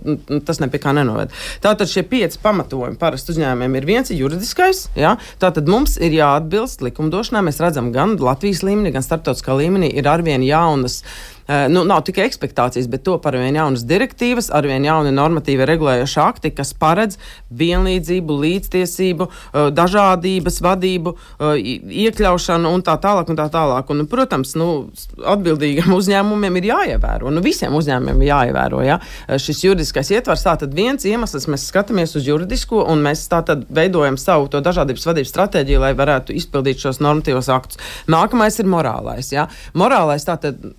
[0.48, 1.34] tas nepie kā nenoved.
[1.64, 4.86] Tātad šie pieci pamatojumi parasti uzņēmumiem ir viens juridiskais.
[4.96, 5.18] Ja?
[5.42, 7.44] Tātad mums ir jāatbilst likumdošanai.
[7.50, 11.02] Mēs redzam, gan Latvijas līmenī, gan starptautiskā līmenī ir arvien jaunas
[11.72, 16.20] nu, nav tikai expectācijas, bet to par vien jaunas direktīvas, ar vien jauni normatīvi regulējoši
[16.24, 17.18] akti, kas paredz
[17.58, 21.62] vienlīdzību, līdztiesību, eh, dažādības vadību, eh,
[22.06, 23.30] iekļaušanu un tā tālāk.
[23.32, 23.90] Un tā tālāk.
[23.90, 27.32] Un, protams, nu, atbildīgiem uzņēmumiem ir jāievēro.
[27.32, 29.00] Nu, visiem uzņēmumiem ir jāievēro ja?
[29.30, 30.46] šis juridiskais ietvars.
[30.46, 35.34] Tātad viens iemesls mēs skatāmies uz juridisko un mēs tātad veidojam savu to dažādības vadības
[35.36, 37.82] stratēģiju, lai varētu izpildīt šos normatīvos aktus.
[38.12, 39.32] Nākamais ir morālais.
[39.32, 39.48] Ja?
[39.78, 40.74] Morālais tātad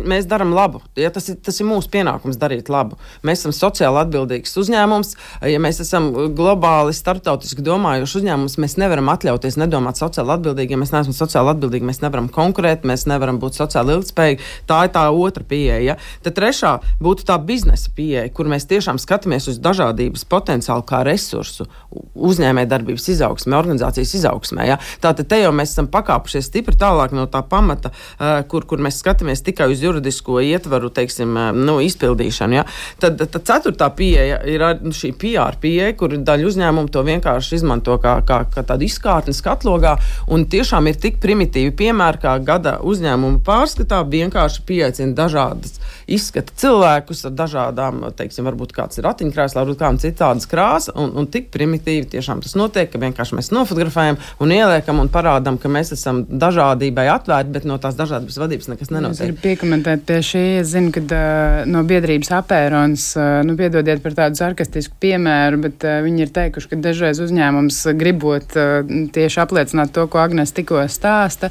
[0.00, 0.80] mēs darām labu.
[0.98, 2.98] Ja, tas, ir, tas ir mūsu pienākums darīt labu.
[3.26, 5.14] Mēs esam sociāli atbildīgs uzņēmums.
[5.50, 10.76] Ja mēs esam globāli, starptautiski domājošs uzņēmums, mēs nevaram atļauties nedomāt sociāli atbildīgi.
[10.76, 14.48] Ja mēs neesam sociāli atbildīgi, mēs nevaram konkurēt, mēs nevaram būt sociāli ilgspējīgi.
[14.70, 15.80] Tā ir tā otra pieeja.
[15.82, 15.98] Ja.
[16.24, 21.68] Tad trešā būtu tā biznesa pieeja, kur mēs tiešām skatāmies uz dažādības potenciālu kā resursu
[21.92, 24.66] uzņēmējdarbības izaugsmē, organizācijas izaugsmē.
[24.70, 24.78] Ja.
[25.02, 27.92] Tātad te jau mēs esam pakāpušies stipri tālāk no tā pamata,
[28.48, 32.58] kur, kur mēs skatāmies tikai uz juridisko ietvaru teiksim, nu, izpildīšanu.
[32.58, 32.64] Ja.
[33.02, 37.98] Tad, tad ceturtā pieeja ir nu, šī PR pieeja, kur daļa uzņēmumu to vienkārši izmanto
[38.02, 39.96] kā, kā, kā tādu izkārtni skatlogā.
[40.32, 47.24] Un tiešām ir tik primitīvi piemēri, kā gada uzņēmuma pārskatā vienkārši pieaicina dažādas izskata cilvēkus
[47.28, 52.08] ar dažādām, teiksim, varbūt kāds ir ratiņkrēslā, varbūt kādam citādas krāsas, un, un tik primitīvi
[52.12, 57.06] tiešām tas notiek, ka vienkārši mēs nofotografējam un ieliekam un parādām, ka mēs esam dažādībai
[57.14, 59.34] atvērti, bet no tās dažādības vadības nekas nenotiek.
[59.72, 64.36] Piekomentēt pie šī, es zinu, ka uh, no biedrības apērons, uh, nu, piedodiet par tādu
[64.36, 68.84] sarkastisku piemēru, bet uh, viņi ir teikuši, ka dažreiz uzņēmums gribot uh,
[69.16, 71.48] tieši apliecināt to, ko Agnes tikko stāsta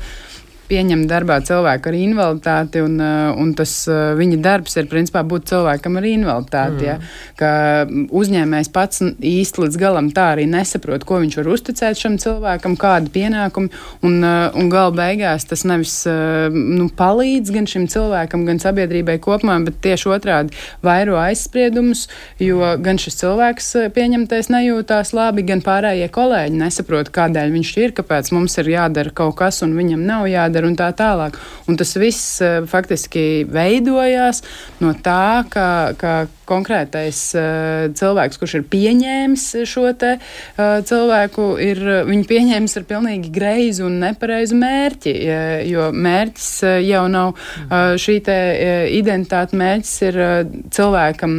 [0.71, 5.49] pieņem darbā cilvēku ar invaliditāti, un, uh, un tas uh, viņa darbs ir principā būt
[5.51, 6.81] cilvēkam ar invaliditāti.
[6.81, 6.88] Mm.
[6.88, 6.97] Ja,
[7.39, 7.51] ka
[8.21, 13.12] uzņēmējs pats īsti līdz galam tā arī nesaprot, ko viņš var uzticēt šam cilvēkam, kādi
[13.13, 13.71] pienākumi,
[14.07, 15.93] un, uh, un gala beigās tas nevis
[16.51, 20.55] nu, palīdz gan šim cilvēkam, gan sabiedrībai kopumā, bet tieši otrādi
[20.86, 22.05] vairo aizspriedumus,
[22.41, 28.31] jo gan šis cilvēks pieņemtais nejūtās labi, gan pārējie kolēģi nesaprot, kādēļ viņš ir, kāpēc
[28.36, 31.39] mums ir jādara kaut kas un viņam nav jādara jādara un tā tālāk.
[31.67, 34.43] Un tas viss eh, faktiski veidojās
[34.82, 41.80] no tā, ka, ka konkrētais uh, cilvēks, kurš ir pieņēmis šo te uh, cilvēku, ir
[42.10, 45.13] viņu pieņēmis ar pilnīgi greizu un nepareizu mērķi,
[45.69, 46.50] jo mērķis
[46.89, 47.39] jau nav
[47.71, 48.38] šī te
[48.97, 50.19] identitāte, mērķis ir
[50.76, 51.38] cilvēkam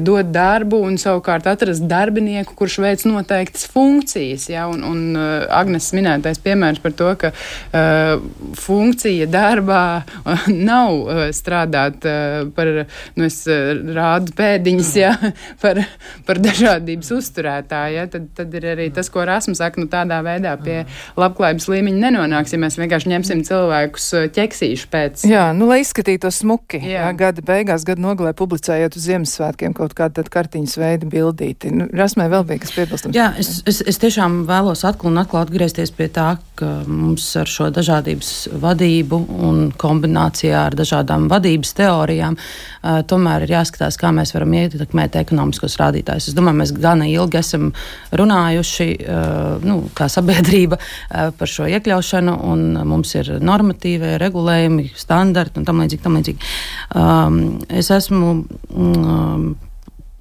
[0.00, 4.48] dot darbu un savukārt atrast darbinieku, kurš veic noteiktas funkcijas.
[4.52, 4.66] Ja?
[4.72, 8.22] Un, un uh, Agnes minētais piemērs par to, ka uh,
[8.58, 9.84] funkcija darbā
[10.72, 12.70] nav uh, strādāt uh, par,
[13.18, 15.12] nu es rādu pēdiņas, ja?
[15.62, 15.82] par,
[16.28, 17.98] par dažādības uzturētāju.
[17.98, 18.06] Ja?
[18.12, 20.82] Tad, tad ir arī tas, ko Rasmus saka, nu tādā veidā pie
[21.18, 25.26] labklājības līmeņa nenonāks, ja mēs vienkārši ņemsim cilvēkus ķeksīšu pēc.
[25.28, 26.80] Jā, nu lai izskatītos smuki.
[26.82, 27.02] Jā.
[27.02, 31.72] Jā, gada beigās, gada nogalē publicējot uz Ziemassvētkiem kaut kādu kartiņas veidu bildīti.
[31.74, 33.16] Nu, Rasmē vēl bija kas piebilstams.
[33.16, 37.50] Jā, es, es, es tiešām vēlos atkal un atkal atgriezties pie tā, ka mums ar
[37.50, 39.18] šo dažādības vadību
[39.48, 45.78] un kombinācijā ar dažādām vadības teorijām uh, tomēr ir jāskatās, kā mēs varam ietekmēt ekonomiskos
[45.80, 46.30] rādītājus.
[46.30, 47.70] Es domāju, mēs gana ilgi esam
[48.18, 55.60] runājuši uh, nu, kā sabiedrība uh, par šo iekļaušanu, un mums ir normatīvie regulējumi, standarti
[55.60, 56.02] un tam līdzīgi.
[56.02, 56.54] Tam līdzīgi.
[56.98, 57.42] Um,
[57.72, 58.32] es esmu
[58.70, 59.52] um,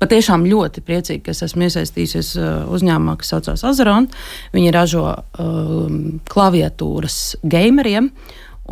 [0.01, 4.09] patiešām ļoti priecīgi, ka es esmu iesaistījusies uh, uzņēmumā, kas saucās Azaron.
[4.55, 5.99] Viņi ražo um,
[6.31, 8.09] klaviatūras gameriem.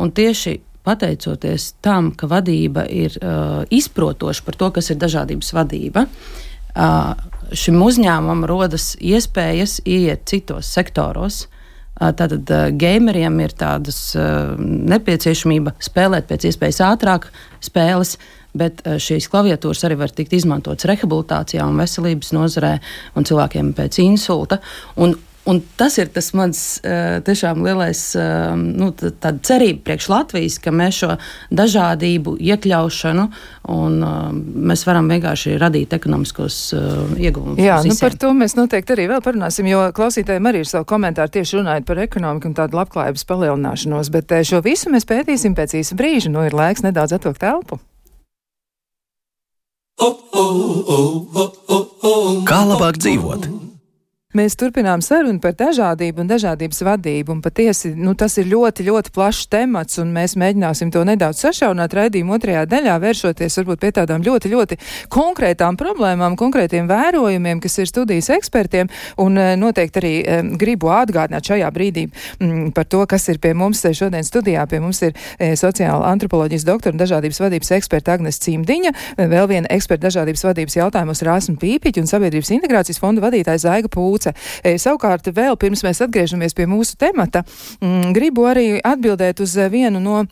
[0.00, 6.06] Un tieši pateicoties tam, ka vadība ir uh, izprotoša par to, kas ir dažādības vadība,
[6.08, 7.14] uh,
[7.52, 11.44] šim uzņēmumam rodas iespējas ieiet citos sektoros.
[12.00, 17.28] Uh, tātad uh, gameriem ir tādas uh, nepieciešamība spēlēt pēc iespējas ātrāk
[17.60, 22.76] spēles, uh, bet eh, šīs klaviatūras arī var tikt izmantotas rehabilitācijā un veselības nozarē
[23.16, 24.62] un cilvēkiem pēc insulta.
[25.00, 25.16] Un,
[25.48, 30.98] Un tas ir tas mans uh, tiešām lielais uh, nu, cerība priekš Latvijas, ka mēs
[31.00, 31.14] šo
[31.56, 33.24] dažādību, iekļaušanu
[33.72, 33.96] un
[34.68, 36.58] mēs varam vienkārši radīt ekonomiskos
[37.16, 37.60] ieguvumus.
[37.62, 41.32] Jā, nu par to mēs noteikti arī vēl parunāsim, jo klausītājiem arī ir savu komentāru
[41.38, 45.96] tieši runājot par ekonomiku un tādu labklājības palielināšanos, bet šo visu mēs pētīsim pēc īsa
[45.96, 46.34] brīža.
[46.34, 47.80] Nu ir laiks nedaudz atvilkt telpu.
[52.48, 53.59] Kā labāk dzīvot?
[54.30, 59.10] Mēs turpinām sarunu par dažādību un dažādības vadību, un patiesi nu, tas ir ļoti, ļoti
[59.10, 64.22] plašs temats, un mēs mēģināsim to nedaudz sašaurināt raidījuma otrajā daļā, vēršoties varbūt pie tādām
[64.22, 64.78] ļoti, ļoti
[65.10, 71.50] konkrētām problēmām, konkrētiem vērojumiem, kas ir studijas ekspertiem, un eh, noteikti arī um, gribu atgādināt
[71.50, 72.06] šajā brīdī
[72.38, 74.62] um, par to, kas ir pie mums šodien studijā.
[74.70, 79.74] Pie mums ir e, sociāla antropoloģijas doktora un dažādības vadības eksperta Agnes Cimdiņa, vēl viena
[79.74, 84.19] eksperta dažādības vadības jautājumos Rāsma Pīpiķa un Sabiedrības integrācijas fonda vadītājs Zaiga Pūca.
[84.20, 84.34] Lūce.
[84.62, 87.44] E, savukārt, vēl pirms mēs atgriežamies pie mūsu temata,
[87.80, 90.26] m, gribu arī atbildēt uz vienu no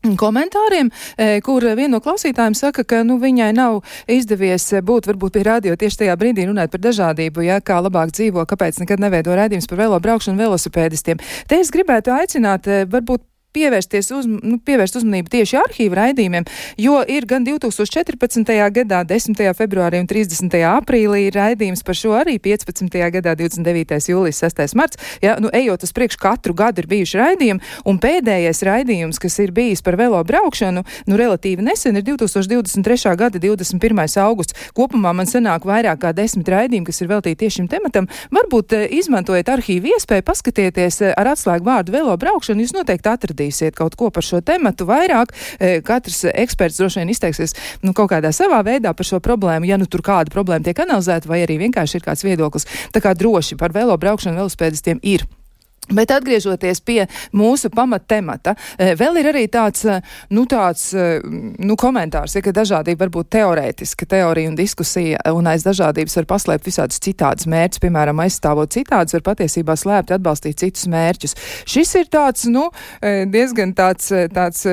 [0.00, 5.44] komentāriem, e, kur viena no klausītājiem saka, ka nu, viņai nav izdevies būt varbūt pie
[5.44, 9.68] radio tieši tajā brīdī runāt par dažādību, ja kā labāk dzīvo, kāpēc nekad neveido rādījums
[9.68, 11.20] par velo braukšanu velosipēdistiem.
[11.46, 16.46] Te es gribētu aicināt e, varbūt pievērsties uz, nu, pievērst uzmanību tieši arhīvu raidījumiem,
[16.80, 18.50] jo ir gan 2014.
[18.74, 19.40] gadā, 10.
[19.58, 20.56] februārī un 30.
[20.70, 22.98] aprīlī raidījums par šo arī 15.
[23.16, 24.00] gadā, 29.
[24.12, 24.76] jūlijas, 6.
[24.78, 25.00] marts.
[25.22, 29.54] Ja, nu, ejot uz priekšu, katru gadu ir bijuši raidījumi, un pēdējais raidījums, kas ir
[29.56, 33.16] bijis par velo braukšanu, nu, relatīvi nesen ir 2023.
[33.18, 34.04] gada 21.
[34.24, 34.70] augusts.
[34.76, 38.08] Kopumā man sanāk vairāk kā desmit raidījumi, kas ir veltīti tieši šim tematam.
[38.34, 43.39] Varbūt eh, izmantojiet arhīvu iespēju, paskatieties eh, ar atslēgu vārdu velo braukšanu, jūs noteikti atradīsiet
[43.40, 45.32] atradīsiet kaut ko par šo tematu vairāk.
[45.58, 49.78] E, katrs eksperts droši vien izteiksies nu, kaut kādā savā veidā par šo problēmu, ja
[49.78, 52.68] nu tur kāda problēma tiek analizēta, vai arī vienkārši ir kāds viedoklis.
[52.92, 55.26] Tā kā droši par velo braukšanu velospēdistiem ir.
[55.94, 57.00] Bet atgriežoties pie
[57.36, 59.98] mūsu pamattemata, e, vēl ir arī tāds, e,
[60.36, 65.64] nu, tāds nu, komentārs, ja, ka dažādība var būt teorētiska, teorija un diskusija, un aiz
[65.66, 71.36] dažādības var paslēpt visādus citādus mērķus, piemēram, aizstāvot citādus, var patiesībā slēpt atbalstīt citus mērķus.
[71.70, 72.68] Šis ir tāds, nu,
[73.02, 74.66] diezgan tāds, tāds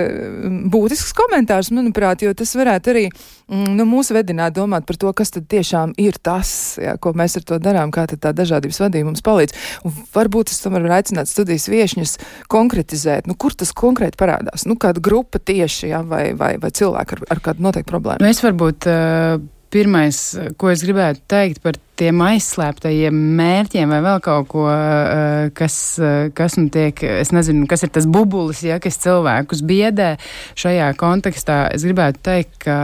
[0.73, 3.06] būtisks komentārs, manuprāt, jo tas varētu arī
[3.51, 7.45] nu, mūs vedināt domāt par to, kas tad tiešām ir tas, ja, ko mēs ar
[7.47, 9.57] to darām, kā tā dažādības vadība mums palīdz.
[9.88, 12.17] Un varbūt es tomēr varētu aicināt studijas viešņus
[12.51, 14.67] konkretizēt, nu, kur tas konkrēti parādās?
[14.69, 18.23] Nu, kāda grupa tieši, ja, vai, vai, vai cilvēki ar, ar kādu noteiktu problēmu?
[18.23, 19.39] Nu, es varbūt uh,
[19.73, 20.17] pirmais,
[20.60, 26.27] ko es gribētu teikt par tiem aizslēptajiem mērķiem vai vēl kaut ko, uh, kas, uh,
[26.38, 30.13] kas nu tiek, es nezinu, kas ir tas bubulis, ja, kas cilvēkus biedē
[30.60, 32.77] šajā kontekstā, es gribētu teikt, ka,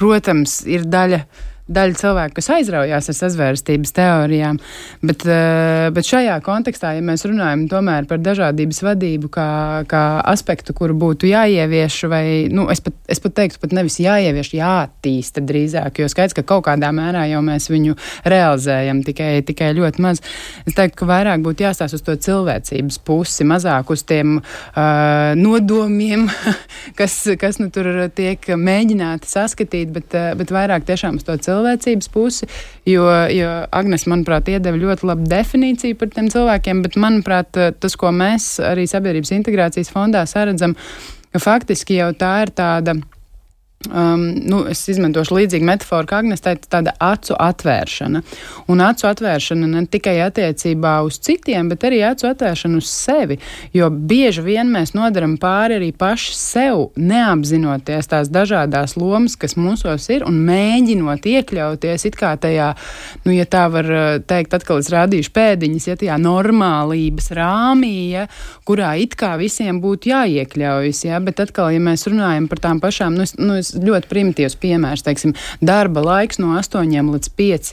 [0.00, 1.24] protams, ir daļa
[1.70, 4.58] daļa cilvēku, kas aizraujās ar sazvērstības teorijām.
[5.02, 7.66] Bet, eh, bet šajā kontekstā, ja mēs runājam
[8.08, 9.50] par dažādības vadību kā,
[9.86, 14.52] kā aspektu, kuru būtu jāievieš, vai nu, es, pat, es pat teiktu, pat nevis jāievieš,
[14.58, 20.02] jāattīsta drīzāk, jo skaidrs, ka kaut kādā mērā jau mēs viņu realizējam tikai, tikai ļoti
[20.02, 20.22] maz.
[20.66, 26.26] Es teiktu, ka vairāk būtu jāstāsta uz to cilvēcības pusi, mazāk uz tiem uh, nodomiem,
[26.98, 31.59] kas, kas nu tur tiek mēģināti saskatīt, bet, uh, bet vairāk tiešām uz to cilvēku
[31.60, 32.48] cilvēcības pusi,
[32.88, 38.12] jo, jo Agnes, manuprāt, iedeva ļoti labu definīciju par tiem cilvēkiem, bet, manuprāt, tas, ko
[38.14, 40.76] mēs arī Sabiedrības integrācijas fondā saredzam,
[41.30, 42.96] ka faktiski jau tā ir tāda
[43.88, 48.20] Um, nu, es izmantošu līdzīgu metaforu, kā Agnēs teica, tāda acu atvēršana.
[48.68, 53.38] Un acu atvēršana ne tikai attiecībā uz citiem, bet arī acu atvēršana uz sevi.
[53.72, 60.10] Jo bieži vien mēs nodaram pāri arī paši sev, neapzinoties tās dažādas lomas, kas mūsos
[60.12, 62.74] ir, un mēģinot iekļauties it kā tajā,
[63.24, 68.28] nu, ja tā var uh, teikt, atkal es rādīšu pēdiņas, ja tajā normālības rāmī, ja,
[68.68, 71.02] kurā it kā visiem būtu jāiekļaujas.
[71.08, 74.56] Ja, bet atkal, ja mēs runājam par tām pašām, nu, es, nu, es ļoti primitīvs
[74.60, 77.70] piemērs, teiksim, darba laiks no 8 līdz 5.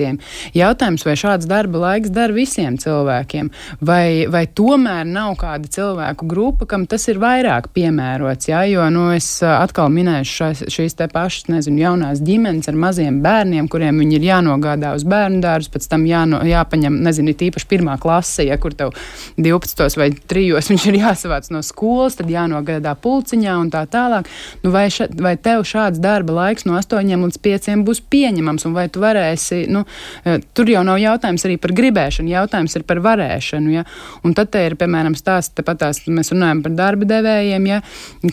[0.58, 6.68] Jautājums, vai šāds darba laiks der visiem cilvēkiem, vai, vai tomēr nav kāda cilvēku grupa,
[6.70, 11.48] kam tas ir vairāk piemērots, jā, jo, nu, es atkal minēšu šās, šīs te pašas,
[11.52, 16.06] nezinu, jaunās ģimenes ar maziem bērniem, kuriem viņi ir jānogādā uz bērnu dārzu, pēc tam
[16.10, 18.94] jāno, jāpaņem, nezinu, tīpaši pirmā klase, ja kur tev
[19.38, 24.28] 12 vai 3 viņš ir jāsavāc no skolas, tad jānogādā pulciņā un tā tālāk.
[24.64, 28.66] Nu, vai, še, vai tev šādi šāds darba laiks no 8 līdz 5 būs pieņemams,
[28.68, 29.86] un vai tu varēsi, nu,
[30.26, 33.72] e, tur jau nav jautājums arī par gribēšanu, jautājums ir par varēšanu.
[33.72, 33.84] Ja?
[34.24, 37.82] Un tad ir, piemēram, stāsts, tepat tās mēs runājam par darba devējiem, ja?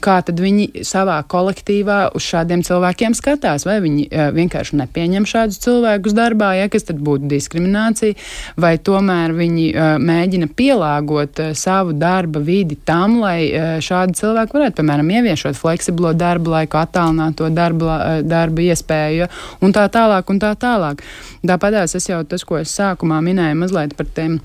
[0.00, 5.60] kā tad viņi savā kolektīvā uz šādiem cilvēkiem skatās, vai viņi e, vienkārši nepieņem šādus
[5.64, 6.68] cilvēkus darbā, ja?
[6.72, 8.18] kas tad būtu diskriminācija,
[8.60, 13.38] vai tomēr viņi e, mēģina pielāgot savu darba vidi tam, lai
[13.84, 19.28] šādi cilvēki varētu, piemēram, ieviešot fleksiblo darba laiku, attālināto to darba, eh, darba iespēju,
[19.62, 21.04] un tā tālāk, un tā tālāk.
[21.44, 24.40] Tāpat es jau tas, ko es sākumā minēju, mazliet par tiem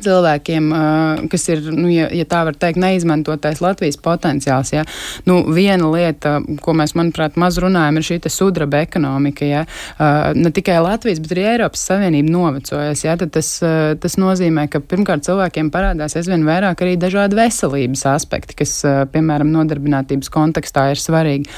[0.00, 0.68] cilvēkiem,
[1.32, 4.72] kas ir, nu, ja, ja tā var teikt, neizmantotais Latvijas potenciāls.
[4.72, 4.84] Ja.
[5.26, 9.44] Nu, viena lieta, ko mēs, manuprāt, maz runājam, ir šī sudraba ekonomika.
[9.48, 9.64] Ja.
[10.36, 13.04] Ne tikai Latvijas, bet arī Eiropas Savienība novecojas.
[13.04, 13.16] Ja.
[13.20, 13.50] Tad tas,
[14.00, 18.78] tas nozīmē, ka pirmkārt cilvēkiem parādās aizvien vairāk arī dažādi veselības aspekti, kas,
[19.12, 21.50] piemēram, nodarbinātības kontekstā ir svarīgi.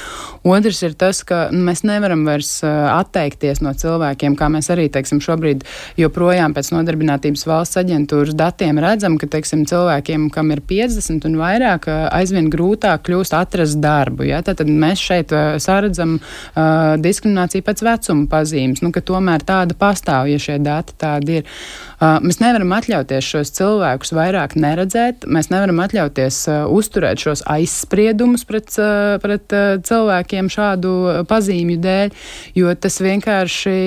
[0.43, 5.21] Otrs ir tas, ka nu, mēs nevaram vairs atteikties no cilvēkiem, kā mēs arī, teiksim,
[5.23, 5.63] šobrīd
[5.99, 11.37] joprojām pēc nodarbinātības valsts aģentūras aģentūras datiem redzam, ka teiksim, cilvēkiem, kam ir 50 un
[11.37, 14.23] vairāk, aizvien grūtāk kļūst atrast darbu.
[14.27, 14.41] Ja?
[14.41, 20.39] Tad mēs šeit saredzam uh, diskrimināciju pēc vecuma pazīmes, nu, ka tomēr tāda pastāv, ja
[20.39, 21.49] šie dati tādi ir.
[22.23, 26.39] Mēs nevaram atļauties šos cilvēkus vairāk neredzēt, mēs nevaram atļauties
[26.73, 28.73] uzturēt šos aizspriedumus pret,
[29.23, 29.55] pret
[29.87, 30.93] cilvēkiem šādu
[31.29, 32.11] pazīmju dēļ,
[32.59, 33.77] jo tas vienkārši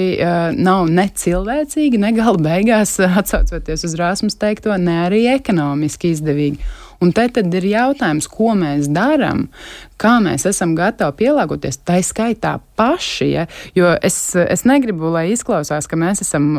[0.57, 6.75] nav necilvēcīgi, ne gala beigās atsaucoties uz Rāsmas teikto, ne arī ekonomiski izdevīgi.
[7.05, 9.47] Un te tad ir jautājums, ko mēs darām,
[10.01, 13.29] kā mēs esam gatavi pielāgoties, tā skaitā paši.
[13.33, 13.47] Ja?
[13.77, 16.55] Jo es, es negribu, lai izklausās, ka mēs esam,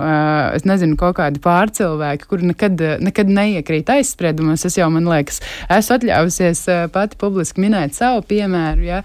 [0.58, 4.66] es nezinu, kaut kādi pārcilvēki, kuri nekad, nekad neiekrīt aizspriedumos.
[4.68, 5.42] Es jau, man liekas,
[5.74, 6.64] esmu atļāvusies
[6.94, 9.04] pati publiski minēt savu piemēru, ja?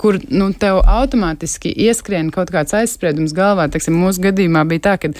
[0.00, 3.66] kur nu, tev automātiski ieskrien kaut kāds aizspriedums galvā.
[3.72, 5.12] Teksim, mūsu gadījumā bija tā, ka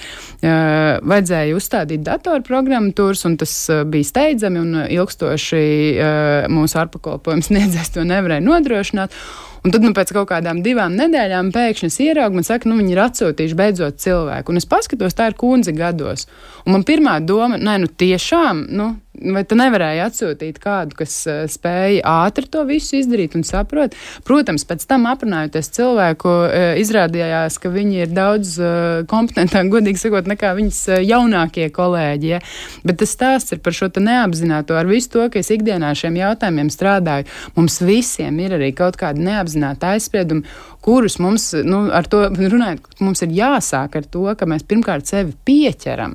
[1.05, 3.57] vajadzēja uzstādīt datorprogramatūras, un tas
[3.89, 5.65] bija steidzami un ilgstoši
[6.53, 9.15] mūsu ārpakalpojums sniedzējs to nevarēja nodrošināt.
[9.65, 12.93] Un tad, nu, pēc kaut kādām divām nedēļām, pēkšņi es ieraugu, man saka, nu, viņi
[12.93, 14.53] ir atsūtījuši beidzot cilvēku.
[14.53, 16.27] Un es paskatos, tā ir kundze gados.
[16.67, 18.91] Un man pirmā doma, nē, nu, tiešām, nu,
[19.33, 23.95] vai tu nevarēji atsūtīt kādu, kas uh, spēja ātri to visu izdarīt un saprot?
[24.27, 30.29] Protams, pēc tam aprunājoties cilvēku, uh, izrādījās, ka viņi ir daudz uh, kompetentāki, godīgi sakot,
[30.29, 32.31] nekā viņas jaunākie kolēģi.
[32.35, 32.41] Ja?
[32.85, 36.69] Bet tas stāsts ir par šo neapzināto, ar visu to, ka es ikdienā šiem jautājumiem
[36.73, 37.29] strādāju.
[37.57, 39.54] Mums visiem ir arī kaut kāda neapzināta
[39.93, 40.43] aizsprieduma,
[40.85, 45.33] kurus mums, nu, ar to runājot, mums ir jāsāk ar to, ka mēs pirmkārt sevi
[45.47, 46.13] pieķeram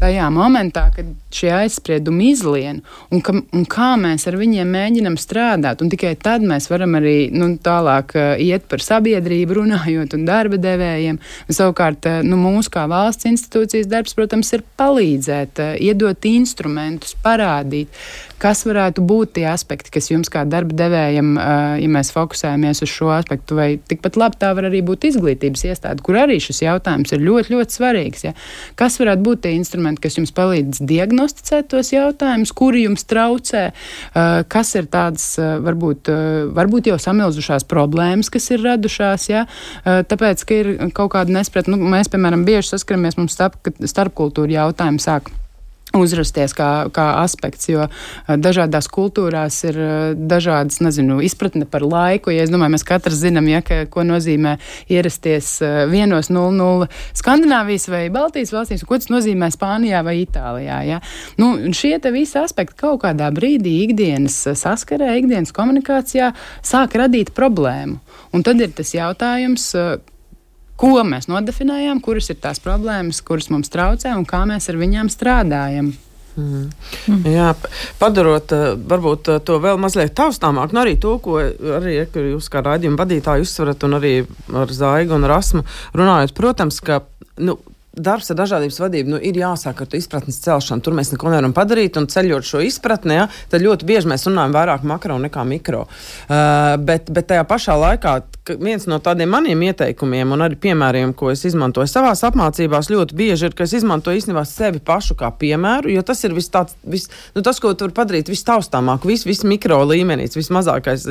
[0.00, 2.80] tajā momentā, kad šie aizspriedumi izlien,
[3.12, 5.84] un, ka, un kā mēs ar viņiem mēģinam strādāt.
[5.84, 10.58] Un tikai tad mēs varam arī nu, tālāk uh, iet par sabiedrību, runājot un darba
[10.60, 11.20] devējiem.
[11.20, 17.14] Un, savukārt, uh, nu, mūsu kā valsts institūcijas darbs, protams, ir palīdzēt, uh, iedot instrumentus,
[17.20, 17.92] parādīt,
[18.40, 23.10] kas varētu būt tie aspekti, kas jums kā darba devējiem, ja mēs fokusējamies uz šo
[23.12, 27.22] aspektu, vai tikpat labi tā var arī būt izglītības iestāde, kur arī šis jautājums ir
[27.22, 28.26] ļoti, ļoti svarīgs.
[28.26, 28.34] Ja?
[28.78, 30.00] Kas varētu būt tie instrumenti?
[30.00, 33.66] kas jums palīdz diagnosticēt tos jautājumus, kuri jums traucē,
[34.50, 36.10] kas ir tādas varbūt,
[36.56, 39.28] varbūt jau samilzušās problēmas, kas ir radušās.
[39.32, 39.44] Ja?
[39.84, 45.02] Tāpēc, ka ir kaut kāda nespratne, nu, mēs, piemēram, bieži saskaramies mums starp, starpkultūra jautājumu
[45.04, 45.49] sākumā
[45.96, 47.86] uzrasties kā, kā aspekts, jo
[48.28, 49.78] dažādās kultūrās ir
[50.14, 52.32] dažādas, nezinu, izpratne par laiku.
[52.34, 54.56] Ja es domāju, mēs katrs zinām, ja, ka, ko nozīmē
[54.92, 55.56] ierasties
[55.90, 56.88] vienos 00
[57.18, 60.80] Skandināvijas vai Baltijas valstīs, ko tas nozīmē Spānijā vai Itālijā.
[60.86, 61.00] Ja.
[61.40, 66.32] Nu, šie visi aspekti kaut kādā brīdī ikdienas saskarē, ikdienas komunikācijā
[66.66, 67.98] sāk radīt problēmu.
[68.36, 69.72] Un tad ir tas jautājums,
[70.80, 75.10] ko mēs nodefinējām, kuras ir tās problēmas, kuras mums traucē un kā mēs ar viņām
[75.12, 75.92] strādājam.
[76.38, 76.68] Mm.
[77.10, 77.24] Mm.
[77.26, 77.48] Jā,
[78.00, 81.98] padarot eh, varbūt eh, to vēl mazliet taustāmāk, nu arī to, ko arī
[82.30, 84.14] jūs kā raidījuma vadītāji uzsverat, un arī
[84.62, 85.64] ar Zaigu un Rasmu
[85.98, 87.02] runājot, protams, ka
[87.42, 87.58] nu,
[87.96, 90.82] darbs ar dažādības vadību nu, ir jāsāk ar izpratnes celšanu.
[90.84, 94.54] Tur mēs neko nevaram padarīt, un ceļot šo izpratni, ja, tad ļoti bieži mēs runājam
[94.54, 95.86] vairāk makro nekā mikro.
[95.86, 98.20] Uh, bet, bet tajā pašā laikā
[98.60, 103.48] viens no tādiem maniem ieteikumiem un arī piemēriem, ko es izmantoju savā apmācībās, ļoti bieži
[103.48, 107.08] ir, ka es izmantoju īstenībā sevi pašu kā piemēru, jo tas ir vis tāds, vis,
[107.34, 111.06] nu, tas, ko tu vari padarīt vistaustāmāk, vis, vis mikro līmenī, vismazākais,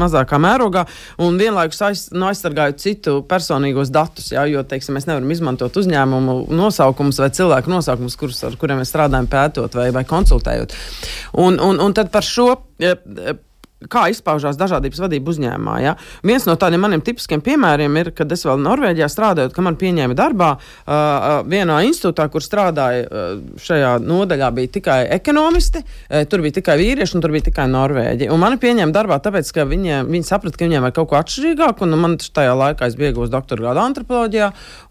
[0.00, 0.86] mazākā mērogā,
[1.20, 6.09] un vienlaikus aiz, nu, aizsargājot citu personīgos datus, jā, jo, teiksim, mēs nevaram izmantot uzņēmumu
[6.10, 10.74] uzņēmumu nosaukumus vai cilvēku nosaukumus, kurus, ar kuriem mēs strādājam, pētot vai, vai konsultējot.
[11.38, 12.54] Un, un, un tad par šo
[13.88, 15.76] kā izpaužās dažādības vadība uzņēmumā.
[15.80, 15.94] Ja?
[16.26, 20.16] Viens no tādiem maniem tipiskiem piemēriem ir, kad es vēl Norvēģijā strādāju, kad man pieņēma
[20.18, 23.30] darbā uh, vienā institūtā, kur strādāja uh,
[23.62, 28.28] šajā nodaļā, bija tikai ekonomisti, uh, tur bija tikai vīrieši un tur bija tikai norvēģi.
[28.34, 31.88] Un mani pieņēma darbā tāpēc, ka viņi, viņi saprata, ka viņiem vajag kaut ko atšķirīgāku,
[31.88, 34.50] un man tajā laikā es biju iegūst doktora grādu antropoloģijā,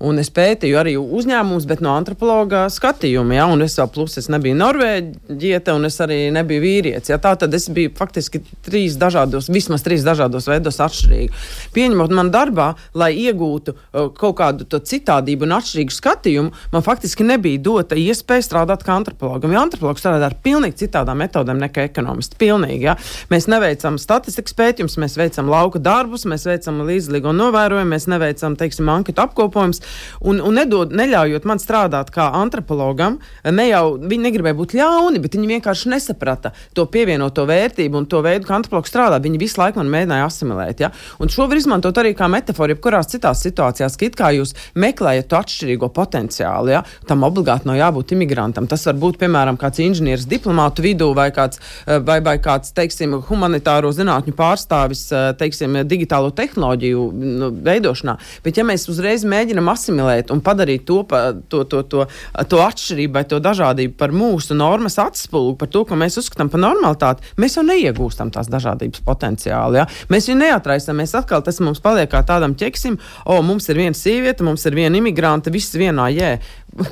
[0.09, 3.45] un es pētīju arī uzņēmumus, bet no antropologa skatījuma, ja?
[3.51, 7.13] un es vēl plus es nebiju norvēģiete, un es arī nebiju vīrietis.
[7.13, 7.19] Ja?
[7.21, 11.33] Tā tad es biju faktiski trīs trīs dažādos, vismaz trīs dažādos veidos atšķirīgi.
[11.75, 17.59] Pieņemot man darbā, lai iegūtu uh, kaut kādu citādību un atšķirīgu skatījumu, man faktiski nebija
[17.59, 19.51] dota iespēja strādāt kā antropologam.
[19.51, 22.39] Jo antropologs strādā ar pilnīgi citādām metodēm nekā ekonomisti.
[22.39, 22.95] Pilnīgi, ja?
[23.33, 28.87] Mēs neveicam statistikas pētījumus, mēs veicam lauka darbus, mēs veicam līdzīgu novērojumu, mēs neveicam, teiksim,
[28.93, 29.83] anketu apkopojumus
[30.23, 33.19] un, un nedod, neļaujot man strādāt kā antropologam.
[33.43, 38.23] Ne jau viņi negribēja būt ļauni, bet viņi vienkārši nesaprata to pievienoto vērtību un to
[38.25, 40.83] veidu, kā antropologs strādā, viņi visu laiku man mēģināja asimilēt.
[40.83, 40.91] Ja?
[41.19, 45.29] Un šo var izmantot arī kā metaforu, jebkurās citās situācijās, ka it kā jūs meklējat
[45.29, 46.73] to atšķirīgo potenciālu.
[46.73, 46.83] Ja?
[47.09, 48.67] Tam obligāti nav jābūt imigrantam.
[48.69, 53.17] Tas var būt, piemēram, kāds inženieris diplomātu vidū vai kāds, eh, vai, vai kāds teiksim,
[53.29, 58.17] humanitāro zinātņu pārstāvis eh, teiksim, digitālo tehnoloģiju nu, veidošanā.
[58.45, 61.01] Bet, ja mēs uzreiz mēģinam asimilēt un padarīt to,
[61.49, 62.05] to, to, to,
[62.49, 66.63] to atšķirību vai to dažādību par mūsu normas atspulgu, par to, ko mēs uzskatām par
[66.63, 69.79] normalitāti, mēs jau neiegūstam tās dažādas dažādības potenciālu.
[69.79, 69.87] Ja?
[70.11, 70.99] Mēs viņu neatraisām.
[70.99, 74.77] Mēs atkal tas mums paliek kā tādam ķeksim, o, mums ir viena sieviete, mums ir
[74.77, 76.33] viena imigranta, viss vienā jē.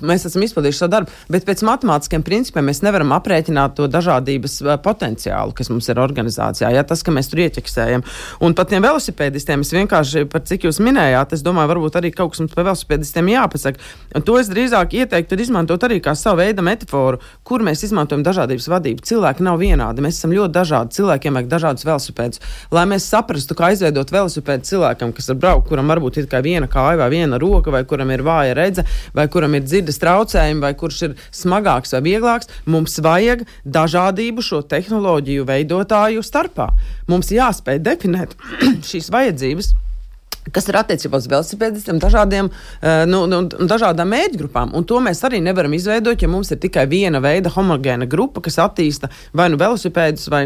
[0.09, 1.15] Mēs esam izpildījuši savu darbu.
[1.33, 6.71] Bet pēc matemātiskiem principiem mēs nevaram aprēķināt to dažādības uh, potenciālu, kas mums ir organizācijā.
[6.75, 8.05] Ja, tas, ka mēs tur ieķeksējam.
[8.45, 12.33] Un pat tiem velosipēdistiem es vienkārši, par cik jūs minējāt, es domāju, varbūt arī kaut
[12.33, 13.83] kas mums par velosipēdistiem jāpasaka.
[14.17, 18.69] Un to es drīzāk ieteiktu izmantot arī kā savu veidu metaforu, kur mēs izmantojam dažādības
[18.71, 19.05] vadību.
[19.07, 20.95] Cilvēki nav vienādi, mēs esam ļoti dažādi.
[20.97, 22.41] Cilvēkiem vajag dažādus velosipēdus.
[22.73, 26.69] Lai mēs saprastu, kā izveidot velosipēdu cilvēkam, kas ir braukt, kuram varbūt ir tikai viena
[26.71, 28.85] kāja vai viena roka, vai kuram ir vāja redze,
[29.15, 34.63] vai kuram ir dzirdes traucējumi, vai kurš ir smagāks vai vieglāks, mums vajag dažādību šo
[34.69, 36.71] tehnoloģiju veidotāju starpā.
[37.11, 38.37] Mums jāspēj definēt
[38.89, 39.75] šīs vajadzības
[40.55, 42.47] kas ir attiecībā uz velosipēdistiem, dažādiem,
[43.11, 44.71] nu, nu, dažādām mērķgrupām.
[44.79, 48.55] Un to mēs arī nevaram izveidot, ja mums ir tikai viena veida homogēna grupa, kas
[48.63, 50.45] attīsta vai nu velosipēdus vai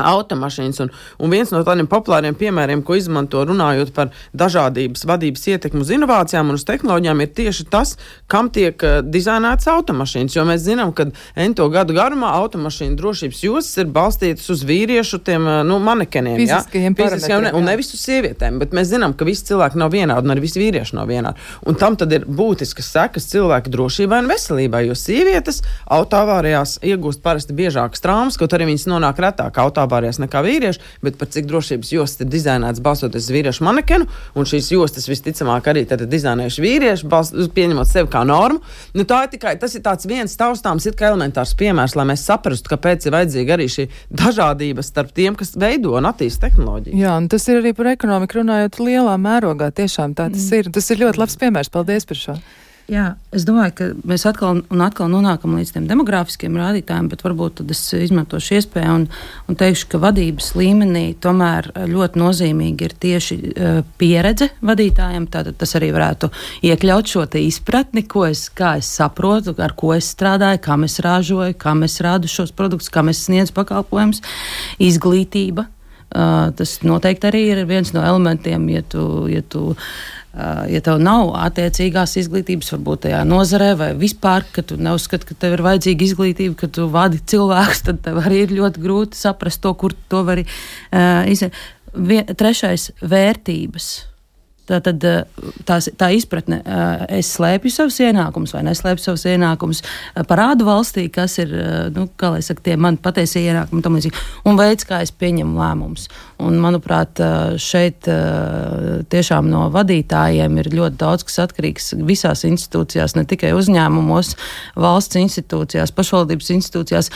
[0.00, 0.80] automašīnas.
[0.84, 0.90] Un,
[1.22, 6.50] un viens no tādiem populāriem piemēriem, ko izmanto runājot par dažādības vadības ietekmi uz inovācijām
[6.50, 7.94] un uz tehnoloģijām, ir tieši tas,
[8.30, 10.34] kam tiek uh, dizainētas automašīnas.
[10.36, 15.46] Jo mēs zinām, ka ento gadu garumā automašīnu drošības jostas ir balstītas uz vīriešu tiem,
[15.46, 16.38] uh, nu, manekeniem.
[16.42, 17.50] Fiziskajiem parametriem.
[17.54, 20.62] Un nevis uz sievietēm, bet mēs zinām, ka visi cilvēki nav vienādi un arī visi
[20.62, 21.48] vīrieši nav vienādi.
[21.68, 25.62] Un tam tad ir būtiskas sekas cilvēku drošībai un veselībai, jo sievietes
[25.94, 31.18] autoavārijās iegūst parasti biežākas traumas, kaut arī viņas nonāk retāk autoavārijās avārijas nekā vīrieši, bet
[31.20, 35.84] par cik drošības jostas ir dizainēts balstoties uz vīriešu manekenu, un šīs jostas visticamāk arī
[35.86, 38.62] ir dizainējuši vīrieši, balst, pieņemot sevi kā normu.
[38.96, 42.72] Nu, tā ir tikai tas ir viens taustāms, it kā elementārs piemērs, lai mēs saprastu,
[42.72, 46.98] kāpēc ir vajadzīga arī šī dažādība starp tiem, kas veido un attīsta tehnoloģiju.
[46.98, 49.70] Jā, un tas ir arī par ekonomiku runājot lielā mērogā.
[49.74, 50.60] Tiešām tā tas mm.
[50.60, 50.74] ir.
[50.74, 51.72] Tas ir ļoti labs piemērs.
[51.74, 52.38] Paldies par šo!
[52.84, 57.62] Jā, es domāju, ka mēs atkal un atkal nonākam līdz tiem demogrāfiskiem rādītājiem, bet varbūt
[57.72, 59.06] es izmantošu iespēju un,
[59.48, 65.30] un teikšu, ka vadības līmenī tomēr ļoti nozīmīgi ir tieši uh, pieredze vadītājiem.
[65.32, 66.28] Tātad tas arī varētu
[66.68, 71.72] iekļaut šo izpratni, ko es, es saprotu, ar ko es strādāju, kā es ražoju, kā
[71.88, 74.20] es rādu šos produktus, kā es sniedzu pakalpojumus,
[74.76, 75.70] izglītība.
[76.14, 79.72] Uh, tas noteikti arī ir viens no elementiem, ja tu, ja tu
[80.70, 85.58] ja tev nav attiecīgās izglītības, varbūt tajā nozarē, vai vispār, ka tu neuzskati, ka tev
[85.58, 89.74] ir vajadzīga izglītība, ka tu vadi cilvēkus, tad tev arī ir ļoti grūti saprast to,
[89.78, 91.62] kur to vari uh, izdarīt.
[92.34, 93.92] Trešais- vērtības.
[94.64, 95.02] Tā, tad,
[95.68, 96.62] tā, tā izpratne,
[97.12, 99.82] es slēpju savus ienākumus vai neslēpju savus ienākumus,
[100.30, 101.52] parādu valstī, kas ir
[101.92, 104.14] nu, saka, tie mani patiesie ienākumi un,
[104.48, 106.08] un veids, kā es pieņemu lēmumus.
[106.44, 107.20] Un, manuprāt,
[107.60, 108.08] šeit
[109.12, 114.34] tiešām no vadītājiem ir ļoti daudz kas atkarīgs visās institūcijās, ne tikai uzņēmumos,
[114.80, 117.10] valsts institūcijās, pašvaldības institūcijās.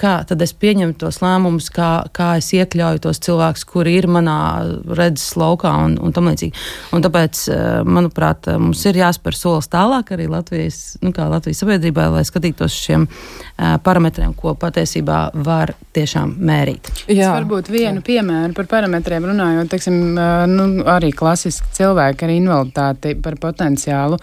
[0.00, 4.38] Kā tad es pieņemu tos lēmumus, kā, kā es iekļauju tos cilvēkus, kuri ir manā
[4.86, 6.64] redzes laukā un, un tam līdzīgi.
[6.96, 7.42] Un tāpēc,
[7.88, 13.06] manuprāt, mums ir jāspēr solis tālāk arī Latvijas, nu, Latvijas sabiedrībai, lai skatītos šiem
[13.84, 16.92] parametriem, ko patiesībā var tiešām mērīt.
[17.08, 19.96] Jā, es varbūt vienu piemēru par parametriem runājot, teiksim,
[20.50, 24.20] nu, arī klasiski cilvēki ar invaliditāti par potenciālu.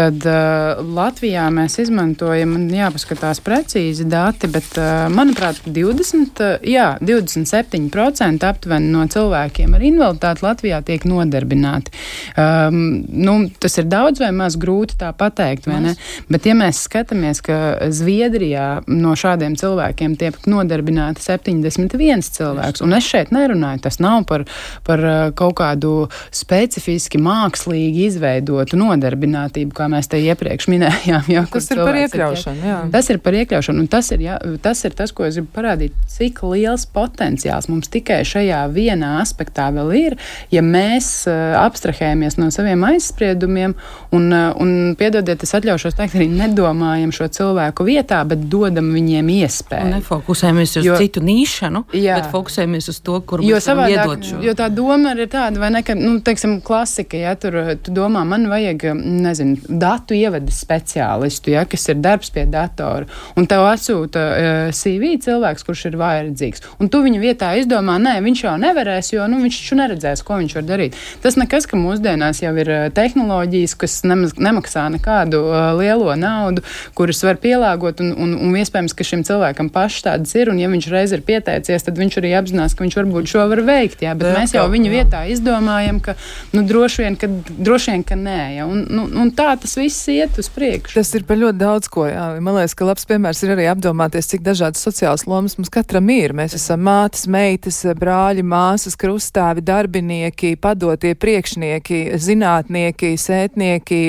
[0.00, 6.86] Tad uh, Latvijā mēs izmantojam, man jāpaskatās precīzi dati, bet, uh, manuprāt, 20, uh, jā,
[7.04, 11.92] 27% aptuveni no cilvēkiem ar invaliditāti Latvijā tiek nodarbināti.
[12.32, 12.78] Um,
[13.12, 15.92] nu, tas ir daudz vai maz grūti tā pateikt, vai ne?
[16.32, 17.58] Bet, ja mēs skatāmies, ka
[17.92, 24.46] Zviedrijā no šādiem cilvēkiem tiek nodarbināti 71 cilvēks, un es šeit nerunāju, tas nav par,
[24.88, 25.04] par
[25.36, 25.92] kaut kādu
[26.32, 31.28] specifiski mākslīgi izveidotu nodarbinātību, kā mēs te iepriekš minējām.
[31.34, 32.66] Jā, tas ir par iekļaušanu.
[32.70, 32.78] Jā.
[32.92, 35.96] Tas ir par iekļaušanu, un tas ir, jā, tas ir tas, ko es gribu parādīt,
[36.10, 40.16] cik liels potenciāls mums tikai šajā vienā aspektā vēl ir,
[40.54, 43.74] ja mēs uh, abstrahējamies no saviem aizspriedumiem
[44.16, 49.30] un, uh, un piedodiet, es atļaušos teikt, arī nedomājam šo cilvēku vietā, bet dodam viņiem
[49.36, 49.90] iespēju.
[49.90, 52.18] Un nefokusējamies uz jo, citu nīšanu, jā.
[52.20, 54.40] bet fokusējamies uz to, kur mēs iedot šo.
[54.44, 58.24] Jo tā doma ir tāda, vai ne, ka, nu, teiksim, klasika, ja tur tu domā,
[58.28, 63.06] man vajag, nezinu, datu ievedes speciālistu, ja, kas ir darbs pie datora,
[63.38, 67.98] un tev atsūta uh, eh, CV cilvēks, kurš ir vajadzīgs, un tu viņa vietā izdomā,
[68.02, 70.98] nē, viņš jau nevarēs, jo nu, viņš taču neredzēs, ko viņš var darīt.
[71.22, 76.64] Tas nekas, ka mūsdienās jau ir uh, tehnoloģijas, kas nemaz, nemaksā nekādu uh, lielo naudu,
[76.98, 80.70] kuras var pielāgot, un, un, un iespējams, ka šim cilvēkam pašs tādas ir, un ja
[80.72, 84.16] viņš reiz ir pieteicies, tad viņš arī apzinās, ka viņš varbūt šo var veikt, jā,
[84.18, 86.16] bet jā, mēs jau viņa vietā izdomājam, ka,
[86.56, 90.08] nu, droši vien, ka, droši vien, ka nē, ja, un, nu, un tā tas viss
[90.12, 90.96] iet uz priekšu.
[90.98, 92.06] Tas ir par ļoti daudz ko.
[92.08, 92.26] Jā.
[92.42, 96.34] Man liekas, ka labs piemērs ir arī apdomāties, cik dažādas sociālas lomas mums katram ir.
[96.36, 104.00] Mēs esam mātes, meitas, brāļi, māsas, krustāvi, darbinieki, padotie priekšnieki, zinātnieki, sētnieki,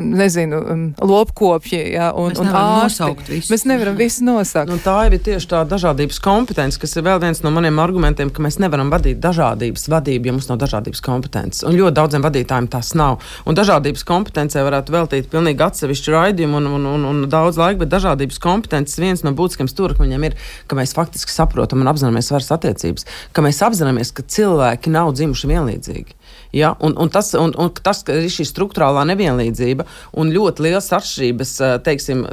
[0.00, 0.60] nezinu,
[1.00, 3.02] lopkopji jā, un, Mēs un nevaram ārsti.
[3.02, 3.50] nosaukt visus.
[3.52, 4.70] Mēs nevaram visu nosaukt.
[4.72, 8.44] Nu, tā ir tieši tā dažādības kompetence, kas ir vēl viens no maniem argumentiem, ka
[8.44, 11.64] mēs nevaram vadīt dažādības vadību, ja mums nav dažādības kompetences.
[11.66, 13.20] Un ļoti daudziem vadītājiem tas nav.
[13.46, 17.92] Un dažādības kompetencē varētu veltīt pilnīgi atsevišķu raidījumu un, un, un, un daudz laika, bet
[17.94, 20.36] dažādības kompetences viens no būtiskiem stūrakmeņiem ir,
[20.68, 25.52] ka mēs faktiski saprotam un apzināmies varas attiecības, ka mēs apzināmies, ka cilvēki nav dzimuši
[25.52, 26.16] vienlīdzīgi.
[26.56, 26.74] Ja?
[26.80, 29.86] Un, un, tas, un, un tas, ir šī struktūrālā nevienlīdzība
[30.20, 32.26] un ļoti liels atšķirības, eh, teiksim,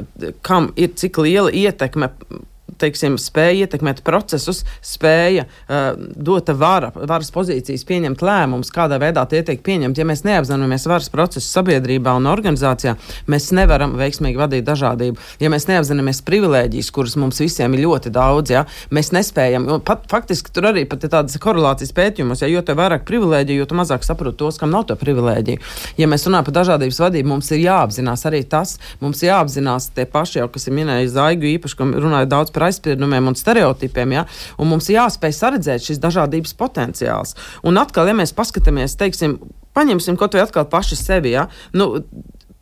[0.46, 2.10] kam ir cik liela ietekme
[2.84, 9.42] teiksim, spēja ietekmēt procesus, spēja uh, dot vara, varas pozīcijas, pieņemt lēmumus, kādā veidā tie
[9.46, 10.02] tiek pieņemti.
[10.02, 12.96] Ja mēs neapzināmies varas procesu sabiedrībā un organizācijā,
[13.30, 15.20] mēs nevaram veiksmīgi vadīt dažādību.
[15.42, 18.64] Ja mēs neapzināmies privilēģijas, kuras mums visiem ir ļoti daudz, ja,
[18.94, 19.68] mēs nespējam.
[19.86, 24.36] Pat, faktiski tur arī ir tādas korelācijas pētījumos, ja jo vairāk privilēģiju, jo mazāk saprot
[24.40, 25.62] tos, kam nav to privilēģiju.
[26.00, 30.40] Ja mēs runājam par dažādības vadību, mums ir jāapzinās arī tas, mums jāapzinās tie paši,
[30.40, 34.26] jau, kas ir minējuši Zaigu īpaši, kam runāja daudz par aizspriedumiem un stereotipiem, ja?
[34.58, 37.36] un mums jāspēj saredzēt šis dažādības potenciāls.
[37.64, 39.38] Un atkal, ja mēs paskatāmies, teiksim,
[39.74, 41.48] paņemsim kaut vai atkal paši sevi, ja?
[41.76, 41.94] nu,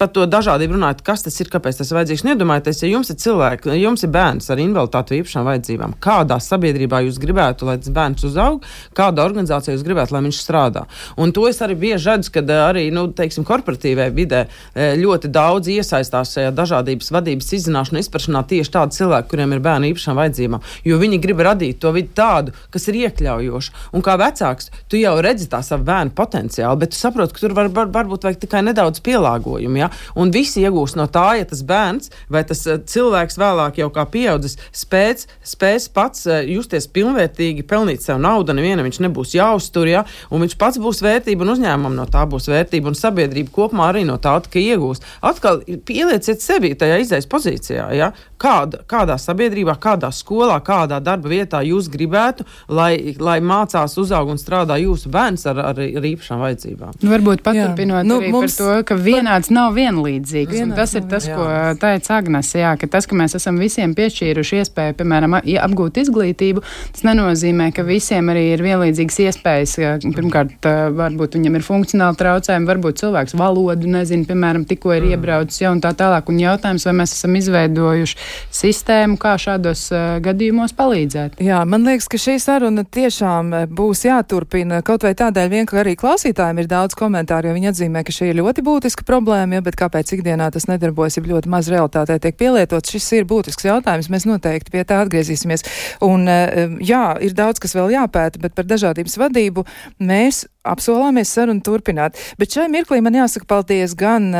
[0.02, 2.24] par to dažādību runājot, kas tas ir, kāpēc tas ir vajadzīgs.
[2.32, 6.38] Iedomājieties, ja jums ir cilvēki, ja jums ir bērns ar invaliditāti vai īpašām vajadzībām, kādā
[6.42, 8.66] sabiedrībā jūs gribētu, lai tas bērns uzaug,
[8.98, 10.82] kādā organizācijā jūs gribētu, lai viņš strādā.
[11.22, 15.30] Un to es arī bieži redzu, kad eh, arī, nu, teiksim, korporatīvajā vidē eh, ļoti
[15.30, 20.66] daudz iesaistās šajā dažādības vadības izzināšanā, izprašanā tieši tādi cilvēki, kuriem ir bērni īpašām vajadzībām,
[20.88, 23.86] jo viņi grib radīt to vidi tādu, kas ir iekļaujoša.
[23.94, 27.56] Un kā vecāks, tu jau redzi tā savu bērnu potenciālu, bet tu saproti, ka tur
[27.58, 29.82] var, var, varbūt vajag tikai nedaudz pielāgojumu.
[29.84, 29.91] Ja?
[30.18, 34.06] Un visi iegūs no tā, ja tas bērns vai tas uh, cilvēks vēlāk jau kā
[34.12, 40.04] pieaudzis spēc, spēs pats uh, justies pilnvērtīgi, pelnīt sev naudu, nevienam viņš nebūs jāuztur, ja?
[40.30, 44.04] un viņš pats būs vērtība un uzņēmumam no tā būs vērtība un sabiedrība kopumā arī
[44.08, 45.02] no tā tikai iegūs.
[45.24, 48.12] Atkal pielieciet sevi tajā izējas pozīcijā, ja?
[48.42, 54.40] Kāda, kādā sabiedrībā, kādā skolā, kādā darba vietā jūs gribētu, lai, lai mācās, uzaug un
[54.40, 56.96] strādā jūsu bērns ar, ar, ar īpašām vajadzībām.
[57.04, 60.58] Nu, varbūt paturpinot nu, mums- par to, ka vienāds nav vienlīdzīgs.
[60.58, 61.36] un Vienāds Tas ir tas, jā.
[61.38, 61.44] ko
[61.78, 67.06] teica Agnese, jā, ka tas, ka mēs esam visiem piešķīruši iespēju, piemēram, apgūt izglītību, tas
[67.06, 69.76] nenozīmē, ka visiem arī ir vienlīdzīgas iespējas.
[70.16, 70.66] Pirmkārt,
[70.98, 75.80] varbūt viņam ir funkcionāli traucējumi, varbūt cilvēks valodu nezina, piemēram, tikko ir iebraucis, ja un
[75.84, 76.26] tā tālāk.
[76.32, 81.38] Un jautājums, vai mēs esam izveidojuši sistēmu, kā šādos ā, gadījumos palīdzēt.
[81.42, 84.82] Jā, man liekas, ka šī saruna tiešām eh, būs jāturpina.
[84.86, 88.32] Kaut vai tādēļ, vien, ka arī klausītājiem ir daudz komentāru, jo viņi atzīmē, ka šī
[88.32, 92.38] ir ļoti būtiska problēma, ja, bet kāpēc ikdienā tas nedarbojas, ja ļoti maz realitātē tiek
[92.40, 92.92] pielietots.
[92.92, 95.66] Šis ir būtisks jautājums, mēs noteikti pie tā atgriezīsimies.
[96.06, 99.66] Un eh, jā, ir daudz, kas vēl jāpēta, bet par dažādības vadību
[100.02, 102.20] mēs apsolāmies sarunu turpināt.
[102.38, 104.30] Bet šai mirklī man jāsaka paldies gan.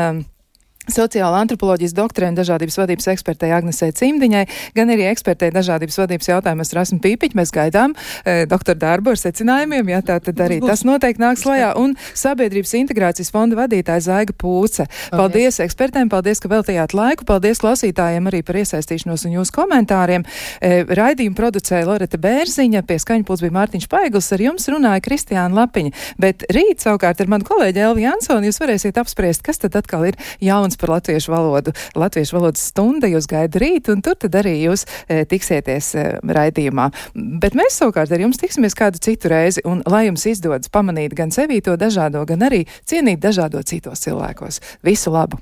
[0.91, 4.43] Sociāla antropoloģijas doktorēna dažādības vadības ekspertei Agnesē Cimdiņai,
[4.75, 7.37] gan arī ekspertei dažādības vadības jautājumos Rasmu Pīpiņu.
[7.39, 11.71] Mēs gaidām e, doktora darbu ar secinājumiem, jā, tā tad arī tas noteikti nāks lajā.
[11.79, 14.89] Un Sabiedrības integrācijas fonda vadītāja Zaiga Pūce.
[15.13, 20.27] Paldies, paldies ekspertēm, paldies, ka veltījāt laiku, paldies klausītājiem arī par iesaistīšanos un jūsu komentāriem.
[20.59, 25.63] E, raidījumu producēja Loreta Bērziņa, pie skaņu pults bija Mārtiņš Paigls, ar jums runāja Kristiāna
[25.63, 25.95] Lapiņa.
[26.19, 30.19] Bet rīt savukārt ar manu kolēģi Elvi Jansoni jūs varēsiet apspriest, kas tad atkal ir
[30.43, 31.73] jauns par latviešu valodu.
[31.99, 36.05] Latviešu valodas stunda jūs gaida rīt, un tur tad arī jūs e, tiksieties e,
[36.39, 36.89] raidījumā.
[37.43, 41.33] Bet mēs savukārt ar jums tiksimies kādu citu reizi, un lai jums izdodas pamanīt gan
[41.35, 44.61] sevī to dažādo, gan arī cienīt dažādo citos cilvēkos.
[44.83, 45.41] Visu labu!